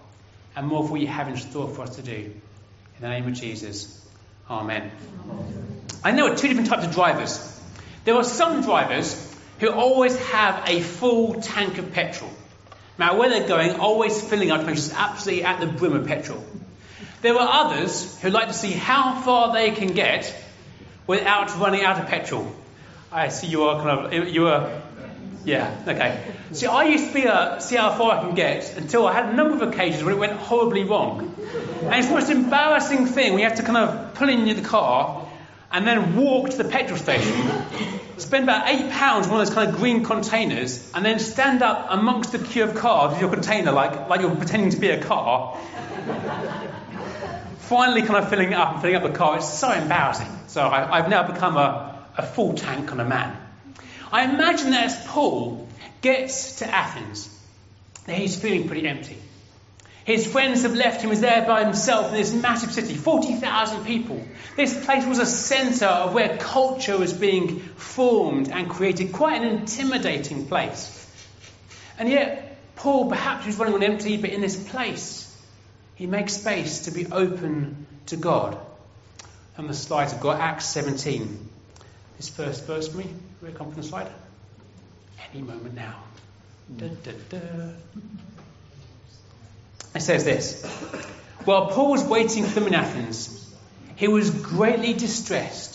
and 0.54 0.66
more 0.66 0.84
of 0.84 0.90
what 0.90 1.00
you 1.00 1.06
have 1.06 1.28
in 1.28 1.36
store 1.38 1.68
for 1.68 1.82
us 1.82 1.96
to 1.96 2.02
do. 2.02 2.12
In 2.12 3.00
the 3.00 3.08
name 3.08 3.26
of 3.26 3.34
Jesus. 3.34 3.98
Amen. 4.50 4.90
I 6.04 6.10
know 6.10 6.34
two 6.34 6.48
different 6.48 6.68
types 6.68 6.84
of 6.84 6.92
drivers. 6.92 7.51
There 8.04 8.14
are 8.16 8.24
some 8.24 8.62
drivers 8.62 9.32
who 9.60 9.70
always 9.70 10.16
have 10.30 10.68
a 10.68 10.80
full 10.80 11.40
tank 11.40 11.78
of 11.78 11.92
petrol. 11.92 12.30
Now, 12.98 13.18
where 13.18 13.28
they're 13.30 13.48
going, 13.48 13.78
always 13.78 14.20
filling 14.20 14.50
up, 14.50 14.66
just 14.66 14.94
absolutely 14.94 15.44
at 15.44 15.60
the 15.60 15.66
brim 15.66 15.94
of 15.94 16.06
petrol. 16.06 16.44
There 17.22 17.34
are 17.34 17.66
others 17.66 18.20
who 18.20 18.30
like 18.30 18.48
to 18.48 18.54
see 18.54 18.72
how 18.72 19.20
far 19.20 19.52
they 19.52 19.70
can 19.70 19.92
get 19.92 20.34
without 21.06 21.56
running 21.58 21.82
out 21.82 22.00
of 22.00 22.06
petrol. 22.06 22.52
I 23.12 23.28
see 23.28 23.46
you 23.46 23.64
are 23.64 23.82
kind 23.82 24.14
of 24.14 24.28
you 24.28 24.48
are 24.48 24.82
yeah, 25.44 25.74
okay. 25.86 26.22
See, 26.52 26.66
I 26.66 26.84
used 26.84 27.08
to 27.08 27.14
be 27.14 27.24
a, 27.24 27.56
see 27.60 27.76
how 27.76 27.92
far 27.96 28.12
I 28.12 28.20
can 28.22 28.34
get 28.34 28.76
until 28.76 29.06
I 29.06 29.12
had 29.12 29.26
a 29.26 29.32
number 29.32 29.64
of 29.64 29.72
occasions 29.72 30.04
where 30.04 30.14
it 30.14 30.18
went 30.18 30.34
horribly 30.34 30.84
wrong. 30.84 31.34
And 31.82 31.94
it's 31.94 32.06
the 32.06 32.14
most 32.14 32.30
embarrassing 32.30 33.06
thing. 33.06 33.34
We 33.34 33.42
have 33.42 33.56
to 33.56 33.62
kind 33.62 33.76
of 33.76 34.14
pull 34.14 34.28
in 34.28 34.44
the 34.44 34.62
car 34.62 35.26
and 35.72 35.86
then 35.86 36.16
walk 36.16 36.50
to 36.50 36.56
the 36.58 36.64
petrol 36.64 36.98
station, 36.98 37.32
spend 38.18 38.44
about 38.44 38.68
eight 38.68 38.90
pounds 38.90 39.26
on 39.26 39.32
one 39.32 39.40
of 39.40 39.46
those 39.46 39.54
kind 39.54 39.70
of 39.70 39.76
green 39.76 40.04
containers, 40.04 40.90
and 40.94 41.04
then 41.04 41.18
stand 41.18 41.62
up 41.62 41.86
amongst 41.90 42.32
the 42.32 42.38
queue 42.38 42.64
of 42.64 42.74
cars 42.74 43.12
with 43.12 43.20
your 43.20 43.30
container 43.30 43.72
like, 43.72 44.08
like 44.08 44.20
you're 44.20 44.36
pretending 44.36 44.70
to 44.70 44.76
be 44.78 44.90
a 44.90 45.02
car. 45.02 45.58
Finally, 47.60 48.02
kind 48.02 48.22
of 48.22 48.28
filling 48.28 48.52
it 48.52 48.54
up 48.54 48.74
and 48.74 48.82
filling 48.82 48.96
up 48.96 49.02
the 49.02 49.10
car. 49.10 49.38
It's 49.38 49.48
so 49.48 49.72
embarrassing. 49.72 50.28
So 50.48 50.62
I, 50.62 51.00
have 51.00 51.08
now 51.08 51.26
become 51.26 51.56
a, 51.56 52.06
a 52.18 52.22
full 52.22 52.52
tank 52.52 52.88
kind 52.88 53.00
of 53.00 53.08
man. 53.08 53.34
I 54.12 54.24
imagine 54.24 54.72
that 54.72 54.84
as 54.84 55.06
Paul 55.06 55.66
gets 56.02 56.56
to 56.56 56.68
Athens, 56.68 57.30
that 58.04 58.16
he's 58.16 58.38
feeling 58.38 58.68
pretty 58.68 58.86
empty. 58.86 59.16
His 60.04 60.26
friends 60.26 60.62
have 60.62 60.74
left 60.74 61.00
him. 61.02 61.10
He's 61.10 61.20
there 61.20 61.46
by 61.46 61.64
himself 61.64 62.08
in 62.08 62.14
this 62.14 62.32
massive 62.32 62.72
city, 62.72 62.94
40,000 62.94 63.84
people. 63.84 64.22
This 64.56 64.84
place 64.84 65.06
was 65.06 65.18
a 65.18 65.26
centre 65.26 65.86
of 65.86 66.12
where 66.12 66.36
culture 66.38 66.98
was 66.98 67.12
being 67.12 67.60
formed 67.60 68.48
and 68.48 68.68
created, 68.68 69.12
quite 69.12 69.40
an 69.42 69.48
intimidating 69.48 70.46
place. 70.46 70.98
And 71.98 72.08
yet, 72.08 72.58
Paul, 72.74 73.08
perhaps 73.08 73.44
he's 73.46 73.56
running 73.58 73.74
on 73.74 73.82
empty, 73.82 74.16
but 74.16 74.30
in 74.30 74.40
this 74.40 74.56
place, 74.56 75.28
he 75.94 76.06
makes 76.06 76.32
space 76.34 76.80
to 76.86 76.90
be 76.90 77.06
open 77.06 77.86
to 78.06 78.16
God. 78.16 78.58
And 79.56 79.68
the 79.68 79.74
slides 79.74 80.12
have 80.12 80.20
got 80.20 80.40
Acts 80.40 80.66
17. 80.66 81.48
This 82.16 82.28
first 82.28 82.66
verse 82.66 82.88
for 82.88 82.98
me. 82.98 83.06
Come 83.54 83.70
from 83.70 83.74
the 83.74 83.82
slide? 83.82 84.10
Any 85.32 85.42
moment 85.42 85.74
now. 85.74 86.02
Da, 86.76 86.88
da, 86.88 87.12
da. 87.28 87.38
It 89.94 90.00
says 90.00 90.24
this 90.24 90.62
While 91.44 91.68
Paul 91.68 91.90
was 91.90 92.04
waiting 92.04 92.44
for 92.44 92.60
them 92.60 92.68
in 92.68 92.74
Athens, 92.74 93.38
he 93.96 94.08
was 94.08 94.30
greatly 94.30 94.94
distressed 94.94 95.74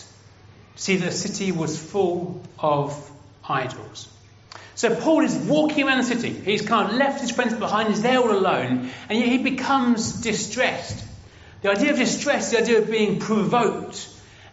to 0.76 0.82
see 0.82 0.96
that 0.96 1.06
the 1.06 1.12
city 1.12 1.52
was 1.52 1.78
full 1.78 2.42
of 2.58 3.10
idols. 3.48 4.08
So 4.74 4.94
Paul 4.94 5.24
is 5.24 5.34
walking 5.34 5.86
around 5.86 5.98
the 5.98 6.04
city. 6.04 6.30
He's 6.30 6.62
kind 6.62 6.88
of 6.88 6.94
left 6.94 7.20
his 7.20 7.30
friends 7.32 7.54
behind, 7.54 7.88
he's 7.88 8.02
there 8.02 8.18
all 8.18 8.30
alone, 8.30 8.90
and 9.08 9.18
yet 9.18 9.28
he 9.28 9.38
becomes 9.38 10.20
distressed. 10.20 11.04
The 11.62 11.70
idea 11.70 11.90
of 11.90 11.96
distress, 11.96 12.52
the 12.52 12.58
idea 12.58 12.78
of 12.78 12.90
being 12.90 13.18
provoked 13.18 14.08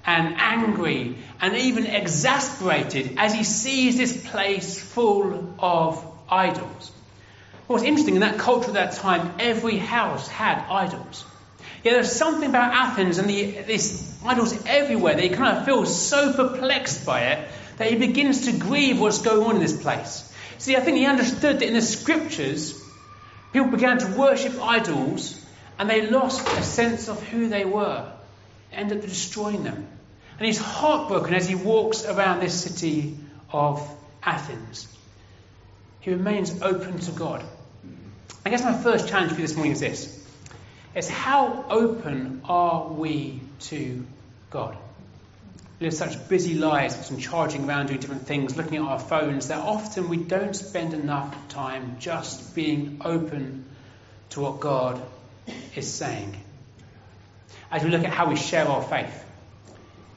and 0.05 0.35
angry 0.37 1.17
and 1.41 1.55
even 1.55 1.85
exasperated 1.85 3.15
as 3.17 3.33
he 3.33 3.43
sees 3.43 3.97
this 3.97 4.25
place 4.29 4.79
full 4.79 5.53
of 5.59 6.03
idols. 6.29 6.91
What's 7.67 7.83
interesting 7.83 8.15
in 8.15 8.21
that 8.21 8.37
culture 8.37 8.67
at 8.67 8.73
that 8.73 8.93
time, 8.93 9.33
every 9.39 9.77
house 9.77 10.27
had 10.27 10.63
idols. 10.69 11.25
Yeah, 11.83 11.93
there's 11.93 12.11
something 12.11 12.49
about 12.49 12.73
Athens 12.73 13.17
and 13.17 13.29
the, 13.29 13.61
these 13.63 14.19
idols 14.23 14.65
everywhere 14.65 15.15
that 15.15 15.23
he 15.23 15.29
kind 15.29 15.57
of 15.57 15.65
feels 15.65 15.99
so 15.99 16.33
perplexed 16.33 17.05
by 17.05 17.21
it 17.21 17.47
that 17.77 17.89
he 17.89 17.97
begins 17.97 18.45
to 18.45 18.57
grieve 18.57 18.99
what's 18.99 19.21
going 19.21 19.45
on 19.47 19.55
in 19.55 19.61
this 19.61 19.79
place. 19.81 20.31
See, 20.57 20.75
I 20.75 20.79
think 20.79 20.97
he 20.97 21.05
understood 21.05 21.59
that 21.59 21.67
in 21.67 21.73
the 21.73 21.81
scriptures, 21.81 22.79
people 23.51 23.69
began 23.69 23.97
to 23.99 24.07
worship 24.17 24.61
idols 24.61 25.43
and 25.77 25.89
they 25.89 26.07
lost 26.07 26.47
a 26.47 26.63
sense 26.63 27.07
of 27.07 27.21
who 27.27 27.49
they 27.49 27.65
were, 27.65 28.11
ended 28.71 28.99
up 28.99 29.03
destroying 29.03 29.63
them. 29.63 29.87
And 30.37 30.45
he's 30.45 30.59
heartbroken 30.59 31.33
as 31.33 31.47
he 31.47 31.55
walks 31.55 32.05
around 32.05 32.41
this 32.41 32.61
city 32.63 33.17
of 33.51 33.87
Athens. 34.23 34.87
He 35.99 36.11
remains 36.11 36.61
open 36.61 36.99
to 36.99 37.11
God. 37.11 37.43
I 38.45 38.51
guess 38.51 38.63
my 38.63 38.77
first 38.77 39.07
challenge 39.07 39.31
for 39.31 39.39
you 39.39 39.47
this 39.47 39.55
morning 39.55 39.73
is 39.73 39.79
this. 39.79 40.23
It's 40.93 41.09
how 41.09 41.65
open 41.67 42.43
are 42.45 42.89
we 42.89 43.41
to 43.61 44.05
God? 44.51 44.77
We 45.79 45.87
live 45.87 45.95
such 45.95 46.29
busy 46.29 46.53
lives 46.53 47.09
and 47.09 47.19
charging 47.19 47.67
around 47.67 47.87
doing 47.87 47.99
different 47.99 48.27
things, 48.27 48.55
looking 48.55 48.75
at 48.75 48.83
our 48.83 48.99
phones, 48.99 49.47
that 49.47 49.57
often 49.57 50.09
we 50.09 50.17
don't 50.17 50.55
spend 50.55 50.93
enough 50.93 51.35
time 51.49 51.97
just 51.99 52.53
being 52.53 53.01
open 53.03 53.65
to 54.29 54.41
what 54.41 54.59
God 54.59 55.01
is 55.75 55.91
saying. 55.91 56.35
As 57.71 57.83
we 57.83 57.89
look 57.89 58.03
at 58.03 58.13
how 58.13 58.29
we 58.29 58.35
share 58.35 58.67
our 58.67 58.83
faith, 58.83 59.25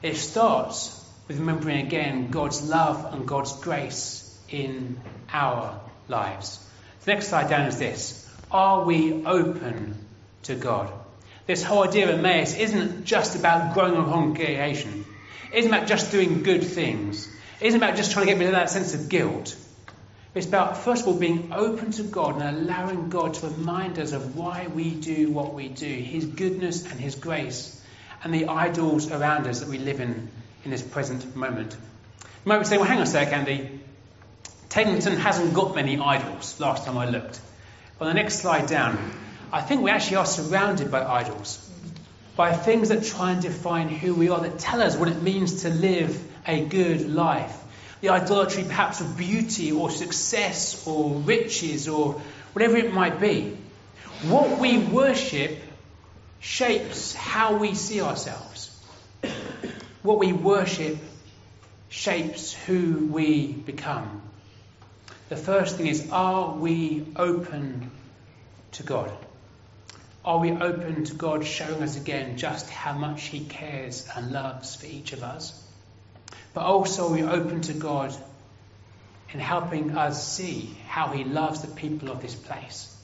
it 0.03 0.17
starts 0.17 1.03
with 1.27 1.39
remembering 1.39 1.87
again 1.87 2.29
God's 2.29 2.61
love 2.61 3.11
and 3.11 3.27
God's 3.27 3.59
grace 3.59 4.39
in 4.49 4.99
our 5.33 5.79
lives. 6.07 6.63
The 7.05 7.13
next 7.13 7.27
slide 7.29 7.49
down 7.49 7.67
is 7.67 7.77
this 7.77 8.29
Are 8.51 8.83
we 8.83 9.25
open 9.25 9.95
to 10.43 10.55
God? 10.55 10.91
This 11.47 11.63
whole 11.63 11.83
idea 11.83 12.09
of 12.09 12.19
Emmaus 12.19 12.55
isn't 12.55 13.05
just 13.05 13.35
about 13.35 13.73
growing 13.73 13.95
a 13.95 14.03
congregation, 14.03 15.05
it 15.51 15.59
isn't 15.59 15.73
about 15.73 15.87
just 15.87 16.11
doing 16.11 16.43
good 16.43 16.63
things, 16.63 17.27
it 17.59 17.67
isn't 17.67 17.81
about 17.81 17.95
just 17.95 18.11
trying 18.11 18.27
to 18.27 18.33
get 18.33 18.39
rid 18.39 18.47
of 18.47 18.53
that 18.53 18.69
sense 18.69 18.93
of 18.93 19.09
guilt. 19.09 19.55
It's 20.35 20.45
about, 20.45 20.77
first 20.77 21.01
of 21.01 21.07
all, 21.07 21.15
being 21.15 21.51
open 21.53 21.91
to 21.93 22.03
God 22.03 22.39
and 22.39 22.57
allowing 22.57 23.09
God 23.09 23.33
to 23.33 23.47
remind 23.47 23.97
us 23.97 24.11
of 24.11 24.35
why 24.35 24.67
we 24.67 24.91
do 24.91 25.31
what 25.31 25.55
we 25.55 25.69
do, 25.69 25.87
His 25.87 26.25
goodness 26.25 26.85
and 26.85 26.99
His 26.99 27.15
grace, 27.15 27.83
and 28.23 28.31
the 28.31 28.47
idols 28.47 29.11
around 29.11 29.47
us 29.47 29.61
that 29.61 29.69
we 29.69 29.79
live 29.79 29.99
in 29.99 30.29
in 30.65 30.71
this 30.71 30.81
present 30.81 31.35
moment. 31.35 31.75
You 32.21 32.27
might 32.45 32.59
be 32.59 32.65
saying, 32.65 32.79
well, 32.79 32.89
hang 32.89 32.97
on 32.97 33.03
a 33.03 33.07
sec, 33.07 33.33
Andy. 33.33 33.78
Teddington 34.69 35.17
hasn't 35.17 35.53
got 35.53 35.75
many 35.75 35.99
idols, 35.99 36.59
last 36.59 36.85
time 36.85 36.97
I 36.97 37.09
looked. 37.09 37.39
On 37.99 38.07
the 38.07 38.13
next 38.13 38.39
slide 38.39 38.67
down, 38.67 38.97
I 39.51 39.61
think 39.61 39.81
we 39.81 39.91
actually 39.91 40.17
are 40.17 40.25
surrounded 40.25 40.91
by 40.91 41.03
idols, 41.03 41.57
by 42.35 42.53
things 42.53 42.89
that 42.89 43.03
try 43.03 43.31
and 43.31 43.41
define 43.41 43.89
who 43.89 44.13
we 44.15 44.29
are, 44.29 44.39
that 44.41 44.59
tell 44.59 44.81
us 44.81 44.95
what 44.95 45.09
it 45.09 45.21
means 45.21 45.63
to 45.63 45.69
live 45.69 46.23
a 46.47 46.63
good 46.65 47.09
life 47.09 47.55
the 48.01 48.09
idolatry 48.09 48.63
perhaps 48.63 49.01
of 49.01 49.17
beauty 49.17 49.71
or 49.71 49.89
success 49.89 50.87
or 50.87 51.15
riches 51.15 51.87
or 51.87 52.21
whatever 52.53 52.77
it 52.77 52.93
might 52.93 53.19
be. 53.19 53.57
What 54.23 54.59
we 54.59 54.77
worship 54.77 55.57
shapes 56.39 57.13
how 57.13 57.57
we 57.57 57.73
see 57.73 58.01
ourselves. 58.01 58.69
What 60.01 60.19
we 60.19 60.31
worship 60.31 60.97
shapes 61.89 62.53
who 62.53 63.07
we 63.11 63.51
become. 63.51 64.21
The 65.29 65.37
first 65.37 65.77
thing 65.77 65.87
is 65.87 66.09
are 66.11 66.55
we 66.55 67.05
open 67.15 67.91
to 68.73 68.83
God? 68.83 69.11
Are 70.25 70.39
we 70.39 70.51
open 70.51 71.05
to 71.05 71.13
God 71.13 71.45
showing 71.45 71.81
us 71.81 71.95
again 71.95 72.37
just 72.37 72.69
how 72.69 72.93
much 72.93 73.23
He 73.23 73.45
cares 73.45 74.07
and 74.15 74.31
loves 74.31 74.75
for 74.75 74.85
each 74.85 75.13
of 75.13 75.23
us? 75.23 75.65
but 76.53 76.65
also 76.65 77.07
are 77.07 77.11
we're 77.11 77.29
open 77.29 77.61
to 77.61 77.73
God 77.73 78.15
in 79.31 79.39
helping 79.39 79.95
us 79.95 80.27
see 80.27 80.75
how 80.87 81.09
He 81.09 81.23
loves 81.23 81.61
the 81.61 81.67
people 81.67 82.09
of 82.09 82.21
this 82.21 82.35
place, 82.35 82.95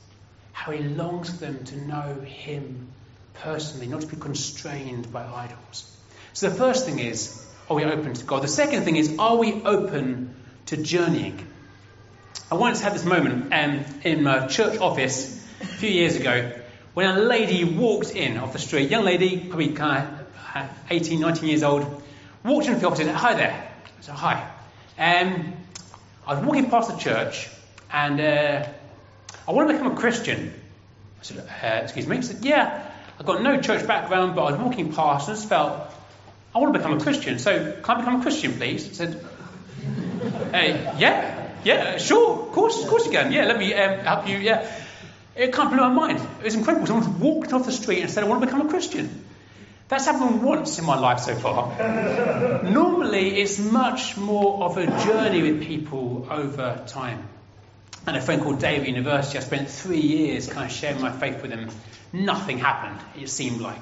how 0.51 0.71
He 0.71 0.83
longs 0.83 1.29
for 1.29 1.37
them 1.37 1.63
to 1.65 1.87
know 1.87 2.21
Him 2.21 2.87
personally, 3.35 3.87
not 3.87 4.01
to 4.01 4.07
be 4.07 4.17
constrained 4.17 5.11
by 5.11 5.23
idols. 5.23 5.95
So 6.33 6.49
the 6.49 6.55
first 6.55 6.85
thing 6.85 6.99
is, 6.99 7.45
are 7.69 7.75
we 7.75 7.83
open 7.83 8.13
to 8.13 8.25
God? 8.25 8.41
The 8.43 8.47
second 8.47 8.83
thing 8.83 8.95
is, 8.95 9.15
are 9.19 9.37
we 9.37 9.53
open 9.63 10.35
to 10.67 10.77
journeying? 10.77 11.47
I 12.51 12.55
once 12.55 12.79
had 12.79 12.93
this 12.93 13.05
moment 13.05 13.51
um, 13.51 13.83
in 14.03 14.21
my 14.21 14.45
church 14.45 14.77
office 14.77 15.43
a 15.61 15.65
few 15.65 15.89
years 15.89 16.15
ago 16.15 16.51
when 16.93 17.07
a 17.07 17.19
lady 17.19 17.63
walked 17.63 18.11
in 18.11 18.37
off 18.37 18.53
the 18.53 18.59
street, 18.59 18.91
young 18.91 19.03
lady, 19.03 19.39
probably 19.39 19.69
kind 19.69 20.07
of 20.55 20.69
18, 20.91 21.19
19 21.19 21.49
years 21.49 21.63
old, 21.63 22.03
walked 22.43 22.67
into 22.67 22.79
the 22.79 22.87
office 22.87 22.99
and 22.99 23.09
said, 23.09 23.15
Hi 23.15 23.33
there. 23.33 23.71
I 23.97 24.01
said, 24.01 24.15
Hi. 24.15 24.51
Um, 24.99 25.53
I 26.27 26.35
was 26.35 26.45
walking 26.45 26.69
past 26.69 26.91
the 26.91 26.97
church 26.97 27.49
and 27.91 28.21
uh, 28.21 28.67
I 29.47 29.51
want 29.51 29.67
to 29.69 29.73
become 29.73 29.93
a 29.93 29.95
Christian. 29.95 30.53
I 31.19 31.23
said, 31.23 31.39
uh, 31.39 31.83
Excuse 31.83 32.05
me? 32.05 32.17
He 32.17 32.21
said, 32.21 32.45
Yeah, 32.45 32.91
I've 33.19 33.25
got 33.25 33.41
no 33.41 33.59
church 33.59 33.87
background, 33.87 34.35
but 34.35 34.43
I 34.43 34.51
was 34.51 34.61
walking 34.61 34.93
past 34.93 35.27
and 35.29 35.35
just 35.35 35.49
felt, 35.49 35.81
I 36.53 36.59
want 36.59 36.75
to 36.75 36.79
become 36.79 36.95
a 36.95 37.01
Christian. 37.01 37.39
So, 37.39 37.71
can 37.81 37.97
I 37.97 37.99
become 38.01 38.19
a 38.19 38.21
Christian, 38.21 38.53
please? 38.53 38.87
I 38.87 38.93
said, 38.93 39.25
Hey, 40.51 40.93
yeah, 40.99 41.44
yeah, 41.65 41.97
sure, 41.97 42.45
of 42.45 42.51
course, 42.51 42.81
of 42.81 42.87
course 42.87 43.05
you 43.05 43.11
can. 43.11 43.31
Yeah, 43.31 43.45
let 43.45 43.57
me 43.57 43.73
um, 43.73 43.99
help 43.99 44.27
you. 44.27 44.37
Yeah. 44.37 44.71
It 45.35 45.51
can't 45.51 45.69
blow 45.69 45.89
my 45.89 46.07
mind. 46.07 46.19
It 46.39 46.45
was 46.45 46.55
incredible. 46.55 46.87
Someone 46.87 47.19
walked 47.19 47.51
off 47.51 47.65
the 47.65 47.71
street 47.71 48.01
and 48.01 48.09
said, 48.09 48.23
I 48.23 48.27
want 48.27 48.41
to 48.41 48.47
become 48.47 48.65
a 48.65 48.69
Christian. 48.69 49.25
That's 49.87 50.05
happened 50.05 50.41
once 50.41 50.79
in 50.79 50.85
my 50.85 50.97
life 50.97 51.19
so 51.19 51.35
far. 51.35 52.63
Normally, 52.63 53.41
it's 53.41 53.59
much 53.59 54.15
more 54.15 54.63
of 54.63 54.77
a 54.77 54.85
journey 54.85 55.41
with 55.41 55.63
people 55.63 56.27
over 56.29 56.83
time. 56.87 57.27
And 58.07 58.15
a 58.15 58.21
friend 58.21 58.41
called 58.41 58.59
Dave 58.59 58.81
at 58.81 58.87
university, 58.87 59.37
I 59.37 59.41
spent 59.41 59.69
three 59.69 59.99
years 59.99 60.47
kind 60.47 60.69
of 60.69 60.71
sharing 60.71 61.01
my 61.01 61.11
faith 61.11 61.41
with 61.41 61.51
him. 61.51 61.69
Nothing 62.13 62.59
happened, 62.59 62.99
it 63.19 63.29
seemed 63.29 63.59
like. 63.59 63.81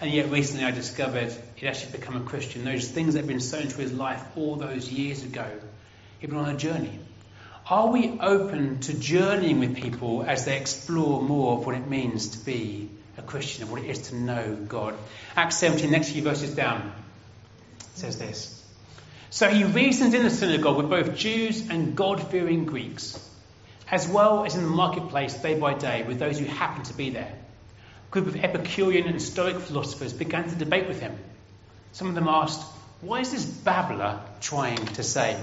And 0.00 0.10
yet 0.10 0.30
recently 0.30 0.64
I 0.64 0.70
discovered 0.70 1.34
he'd 1.56 1.66
actually 1.66 1.92
become 1.92 2.16
a 2.16 2.20
Christian. 2.20 2.64
Those 2.64 2.88
things 2.88 3.14
that 3.14 3.20
had 3.20 3.28
been 3.28 3.40
sown 3.40 3.68
to 3.68 3.76
his 3.76 3.92
life 3.92 4.22
all 4.36 4.56
those 4.56 4.90
years 4.90 5.22
ago, 5.22 5.46
he'd 6.20 6.32
on 6.32 6.48
a 6.48 6.56
journey. 6.56 6.98
Are 7.68 7.88
we 7.88 8.18
open 8.20 8.80
to 8.80 8.94
journeying 8.94 9.60
with 9.60 9.76
people 9.76 10.22
as 10.22 10.44
they 10.44 10.56
explore 10.56 11.22
more 11.22 11.58
of 11.58 11.66
what 11.66 11.74
it 11.74 11.86
means 11.86 12.28
to 12.28 12.44
be 12.44 12.88
a 13.20 13.22
Christian 13.26 13.62
and 13.62 13.72
what 13.72 13.82
it 13.82 13.90
is 13.90 14.08
to 14.08 14.16
know 14.16 14.56
God. 14.68 14.94
Acts 15.36 15.56
17, 15.58 15.90
next 15.90 16.10
few 16.10 16.22
verses 16.22 16.54
down, 16.54 16.92
says 17.94 18.18
this. 18.18 18.56
So 19.30 19.48
he 19.48 19.64
reasoned 19.64 20.14
in 20.14 20.22
the 20.22 20.30
synagogue 20.30 20.76
with 20.76 20.90
both 20.90 21.16
Jews 21.16 21.68
and 21.68 21.94
God 21.94 22.30
fearing 22.30 22.64
Greeks, 22.64 23.18
as 23.90 24.08
well 24.08 24.44
as 24.44 24.56
in 24.56 24.62
the 24.62 24.68
marketplace 24.68 25.34
day 25.34 25.58
by 25.58 25.74
day 25.74 26.02
with 26.02 26.18
those 26.18 26.38
who 26.38 26.46
happened 26.46 26.86
to 26.86 26.94
be 26.94 27.10
there. 27.10 27.32
A 27.32 28.10
group 28.10 28.26
of 28.26 28.36
Epicurean 28.36 29.06
and 29.06 29.22
Stoic 29.22 29.58
philosophers 29.60 30.12
began 30.12 30.48
to 30.48 30.56
debate 30.56 30.88
with 30.88 31.00
him. 31.00 31.16
Some 31.92 32.08
of 32.08 32.14
them 32.14 32.28
asked, 32.28 32.62
What 33.02 33.20
is 33.20 33.32
this 33.32 33.44
babbler 33.44 34.20
trying 34.40 34.84
to 34.94 35.02
say? 35.02 35.40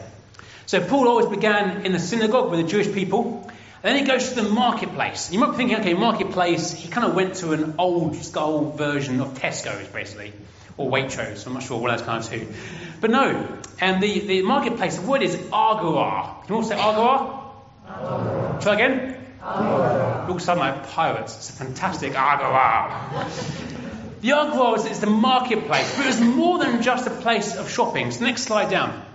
So 0.68 0.82
Paul 0.86 1.08
always 1.08 1.28
began 1.28 1.86
in 1.86 1.94
the 1.94 2.00
synagogue 2.00 2.52
with 2.52 2.60
the 2.60 2.68
Jewish 2.68 2.94
people 2.94 3.50
and 3.84 3.96
then 3.96 4.04
he 4.04 4.12
goes 4.12 4.30
to 4.30 4.36
the 4.42 4.50
marketplace. 4.50 5.32
You 5.32 5.40
might 5.40 5.52
be 5.52 5.58
thinking, 5.58 5.78
okay, 5.78 5.94
marketplace, 5.94 6.74
he 6.74 6.90
kind 6.90 7.08
of 7.08 7.16
went 7.16 7.36
to 7.36 7.54
an 7.54 7.76
old 7.78 8.18
school 8.18 8.72
version 8.72 9.22
of 9.22 9.36
Tesco's, 9.36 9.88
basically, 9.88 10.34
or 10.76 10.92
Waitrose. 10.92 11.48
I'm 11.48 11.54
not 11.54 11.64
sure 11.64 11.80
what 11.80 11.92
that's 11.92 12.02
kind 12.02 12.22
of 12.22 12.30
two. 12.30 12.48
But 13.00 13.12
no, 13.12 13.60
and 13.80 14.04
the, 14.04 14.20
the 14.20 14.42
marketplace, 14.42 14.98
the 14.98 15.08
word 15.08 15.22
is 15.22 15.36
agora. 15.54 16.36
Can 16.42 16.50
you 16.50 16.56
all 16.56 16.64
say 16.64 16.78
agora? 16.78 17.40
agora. 17.88 18.60
Try 18.62 18.74
again? 18.74 19.26
Agora. 19.42 20.28
All 20.28 20.40
sound 20.40 20.60
like 20.60 20.90
pirates. 20.90 21.38
It's 21.38 21.50
a 21.52 21.54
fantastic 21.54 22.14
agora. 22.14 23.30
the 24.20 24.32
agora 24.34 24.82
is 24.82 25.00
the 25.00 25.08
marketplace, 25.08 25.96
but 25.96 26.06
it 26.06 26.10
was 26.10 26.20
more 26.20 26.60
than 26.60 26.82
just 26.82 27.08
a 27.08 27.12
place 27.12 27.56
of 27.56 27.70
shopping. 27.70 28.12
So 28.12 28.26
next 28.26 28.42
slide 28.42 28.70
down. 28.70 29.07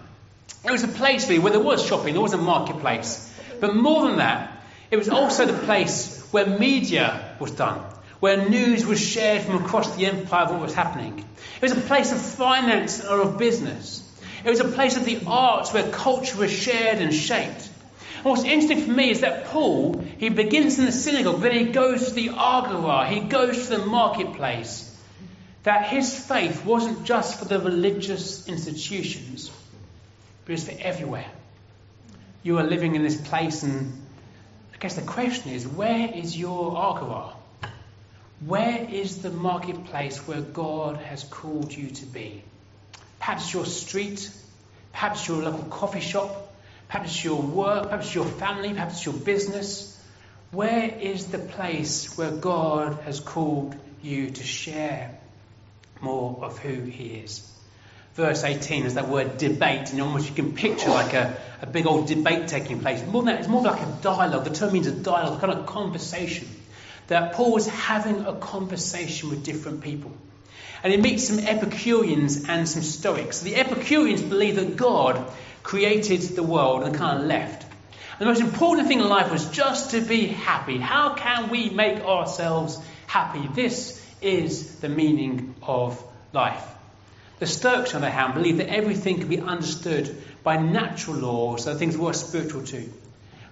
It 0.65 0.71
was 0.71 0.85
a 0.85 0.89
place 0.89 1.29
where 1.29 1.41
there 1.51 1.61
was 1.61 1.85
shopping, 1.85 2.15
there 2.15 2.23
was 2.23 2.35
a 2.35 2.39
marketplace. 2.39 3.29
But 3.61 3.75
more 3.75 4.07
than 4.07 4.19
that, 4.19 4.63
it 4.91 4.97
was 4.97 5.09
also 5.09 5.47
the 5.47 5.59
place 5.65 6.21
where 6.31 6.47
media 6.47 7.37
was 7.41 7.51
done, 7.51 7.81
where 8.21 8.49
news 8.49 8.87
was 8.87 9.01
shared 9.01 9.43
from 9.43 9.65
across 9.65 9.97
the 9.97 10.07
empire 10.07 10.45
of 10.45 10.51
what 10.53 10.61
was 10.61 10.75
happening. 10.75 11.19
It 11.19 11.63
was 11.63 11.73
a 11.73 11.81
place 11.81 12.13
of 12.13 12.21
finance 12.21 13.05
or 13.05 13.21
of 13.21 13.39
business. 13.39 14.09
It 14.45 14.51
was 14.51 14.61
a 14.61 14.69
place 14.69 14.97
of 14.97 15.05
the 15.05 15.21
arts 15.27 15.73
where 15.73 15.91
culture 15.91 16.39
was 16.39 16.53
shared 16.53 16.99
and 16.99 17.13
shaped. 17.13 17.69
And 18.17 18.25
what's 18.25 18.45
interesting 18.45 18.83
for 18.83 18.93
me 18.93 19.11
is 19.11 19.21
that 19.23 19.47
Paul, 19.47 19.99
he 20.19 20.29
begins 20.29 20.79
in 20.79 20.85
the 20.85 20.93
synagogue, 20.93 21.41
then 21.41 21.53
he 21.53 21.73
goes 21.73 22.09
to 22.09 22.15
the 22.15 22.31
agora, 22.31 23.09
he 23.09 23.21
goes 23.21 23.69
to 23.69 23.79
the 23.79 23.87
marketplace. 23.87 24.89
That 25.65 25.87
his 25.87 26.27
faith 26.27 26.65
wasn't 26.65 27.05
just 27.05 27.39
for 27.39 27.45
the 27.45 27.59
religious 27.59 28.49
institutions, 28.49 29.51
was 30.47 30.69
for 30.69 30.75
everywhere 30.81 31.31
you 32.43 32.59
are 32.59 32.65
living 32.65 32.95
in 32.97 33.03
this 33.03 33.21
place, 33.21 33.63
and 33.63 33.93
I 34.75 34.79
guess 34.79 34.97
the 34.97 35.03
question 35.03 35.53
is 35.53 35.67
where 35.67 36.11
is 36.13 36.37
your 36.37 36.77
agora? 36.77 37.35
Where 38.45 38.85
is 38.91 39.23
the 39.23 39.31
marketplace 39.31 40.19
where 40.27 40.41
God 40.41 40.97
has 40.97 41.23
called 41.23 41.73
you 41.73 41.91
to 41.91 42.07
be? 42.07 42.43
Perhaps 43.21 43.55
your 43.55 43.65
street, 43.65 44.29
perhaps 44.93 45.29
your 45.29 45.43
local 45.43 45.63
coffee 45.65 46.01
shop, 46.01 46.53
perhaps 46.89 47.25
your 47.25 47.41
work, 47.41 47.91
perhaps 47.91 48.13
your 48.13 48.25
family, 48.25 48.71
perhaps 48.71 49.05
your 49.05 49.15
business. 49.15 49.89
Where 50.51 50.91
is 50.91 51.27
the 51.27 51.39
place 51.39 52.19
where 52.19 52.33
God 52.33 52.99
has 53.05 53.21
called 53.21 53.77
you 54.03 54.31
to 54.31 54.43
share 54.43 55.17
more 56.01 56.41
of 56.43 56.59
who 56.59 56.83
He 56.83 57.15
is? 57.15 57.49
Verse 58.15 58.45
18 58.45 58.85
is 58.85 58.95
that 58.95 59.09
word 59.09 59.39
debate, 59.39 59.91
and 59.93 60.01
almost 60.01 60.29
you 60.29 60.35
can 60.35 60.53
picture 60.53 60.91
like 60.91 61.15
a, 61.15 61.37
a 61.63 61.67
big 61.67 61.87
old 61.87 62.09
debate 62.09 62.49
taking 62.49 62.81
place. 62.81 63.05
More 63.07 63.23
than 63.23 63.35
that, 63.35 63.41
it's 63.41 63.49
more 63.49 63.63
like 63.63 63.81
a 63.81 63.99
dialogue. 64.03 64.45
The 64.45 64.51
term 64.51 64.73
means 64.73 64.87
a 64.87 64.93
dialogue, 64.93 65.41
kind 65.41 65.53
of 65.53 65.67
conversation. 65.67 66.49
That 67.09 67.33
Paul 67.33 67.53
was 67.53 67.67
having 67.67 68.25
a 68.27 68.35
conversation 68.35 69.31
with 69.31 69.45
different 69.45 69.83
people. 69.83 70.13
And 70.83 70.93
he 70.93 71.01
meets 71.01 71.29
some 71.29 71.39
Epicureans 71.39 72.49
and 72.49 72.69
some 72.69 72.83
Stoics. 72.83 73.41
The 73.41 73.57
Epicureans 73.57 74.23
believe 74.23 74.57
that 74.57 74.77
God 74.77 75.25
created 75.63 76.21
the 76.21 76.43
world 76.43 76.83
and 76.83 76.95
kind 76.95 77.21
of 77.21 77.27
left. 77.27 77.63
And 77.63 78.21
the 78.21 78.27
most 78.27 78.41
important 78.41 78.89
thing 78.89 79.01
in 79.01 79.09
life 79.09 79.31
was 79.31 79.49
just 79.51 79.93
to 79.93 80.01
be 80.01 80.27
happy. 80.27 80.79
How 80.79 81.15
can 81.15 81.51
we 81.51 81.71
make 81.71 82.01
ourselves 82.01 82.79
happy? 83.07 83.49
This 83.55 84.01
is 84.21 84.77
the 84.81 84.89
meaning 84.89 85.55
of 85.63 86.03
life. 86.33 86.72
The 87.43 87.49
Stoics, 87.49 87.93
on 87.93 88.03
the 88.03 88.07
other 88.07 88.17
hand, 88.17 88.35
believed 88.35 88.61
that 88.61 88.69
everything 88.69 89.19
could 89.19 89.29
be 89.29 89.41
understood 89.41 90.17
by 90.45 90.59
natural 90.59 91.17
laws, 91.17 91.65
so 91.65 91.75
things 91.75 91.99
were 91.99 92.13
spiritual 92.13 92.63
too. 92.63 92.89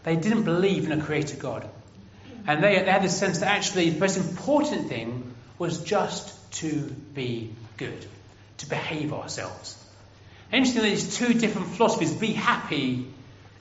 They 0.05 0.14
didn't 0.14 0.44
believe 0.44 0.88
in 0.88 0.92
a 0.92 1.03
creator 1.03 1.37
God. 1.37 1.68
And 2.46 2.62
they, 2.62 2.79
they 2.79 2.88
had 2.88 3.03
the 3.03 3.09
sense 3.09 3.40
that 3.40 3.48
actually 3.48 3.90
the 3.90 3.98
most 3.98 4.16
important 4.16 4.88
thing 4.88 5.35
was 5.59 5.83
just 5.83 6.53
to 6.61 6.83
be 7.14 7.53
good, 7.79 8.07
to 8.59 8.68
behave 8.68 9.12
ourselves. 9.12 9.76
Interestingly, 10.53 10.90
these 10.90 11.16
two 11.16 11.35
different 11.35 11.66
philosophies, 11.70 12.12
be 12.12 12.33
happy 12.33 13.09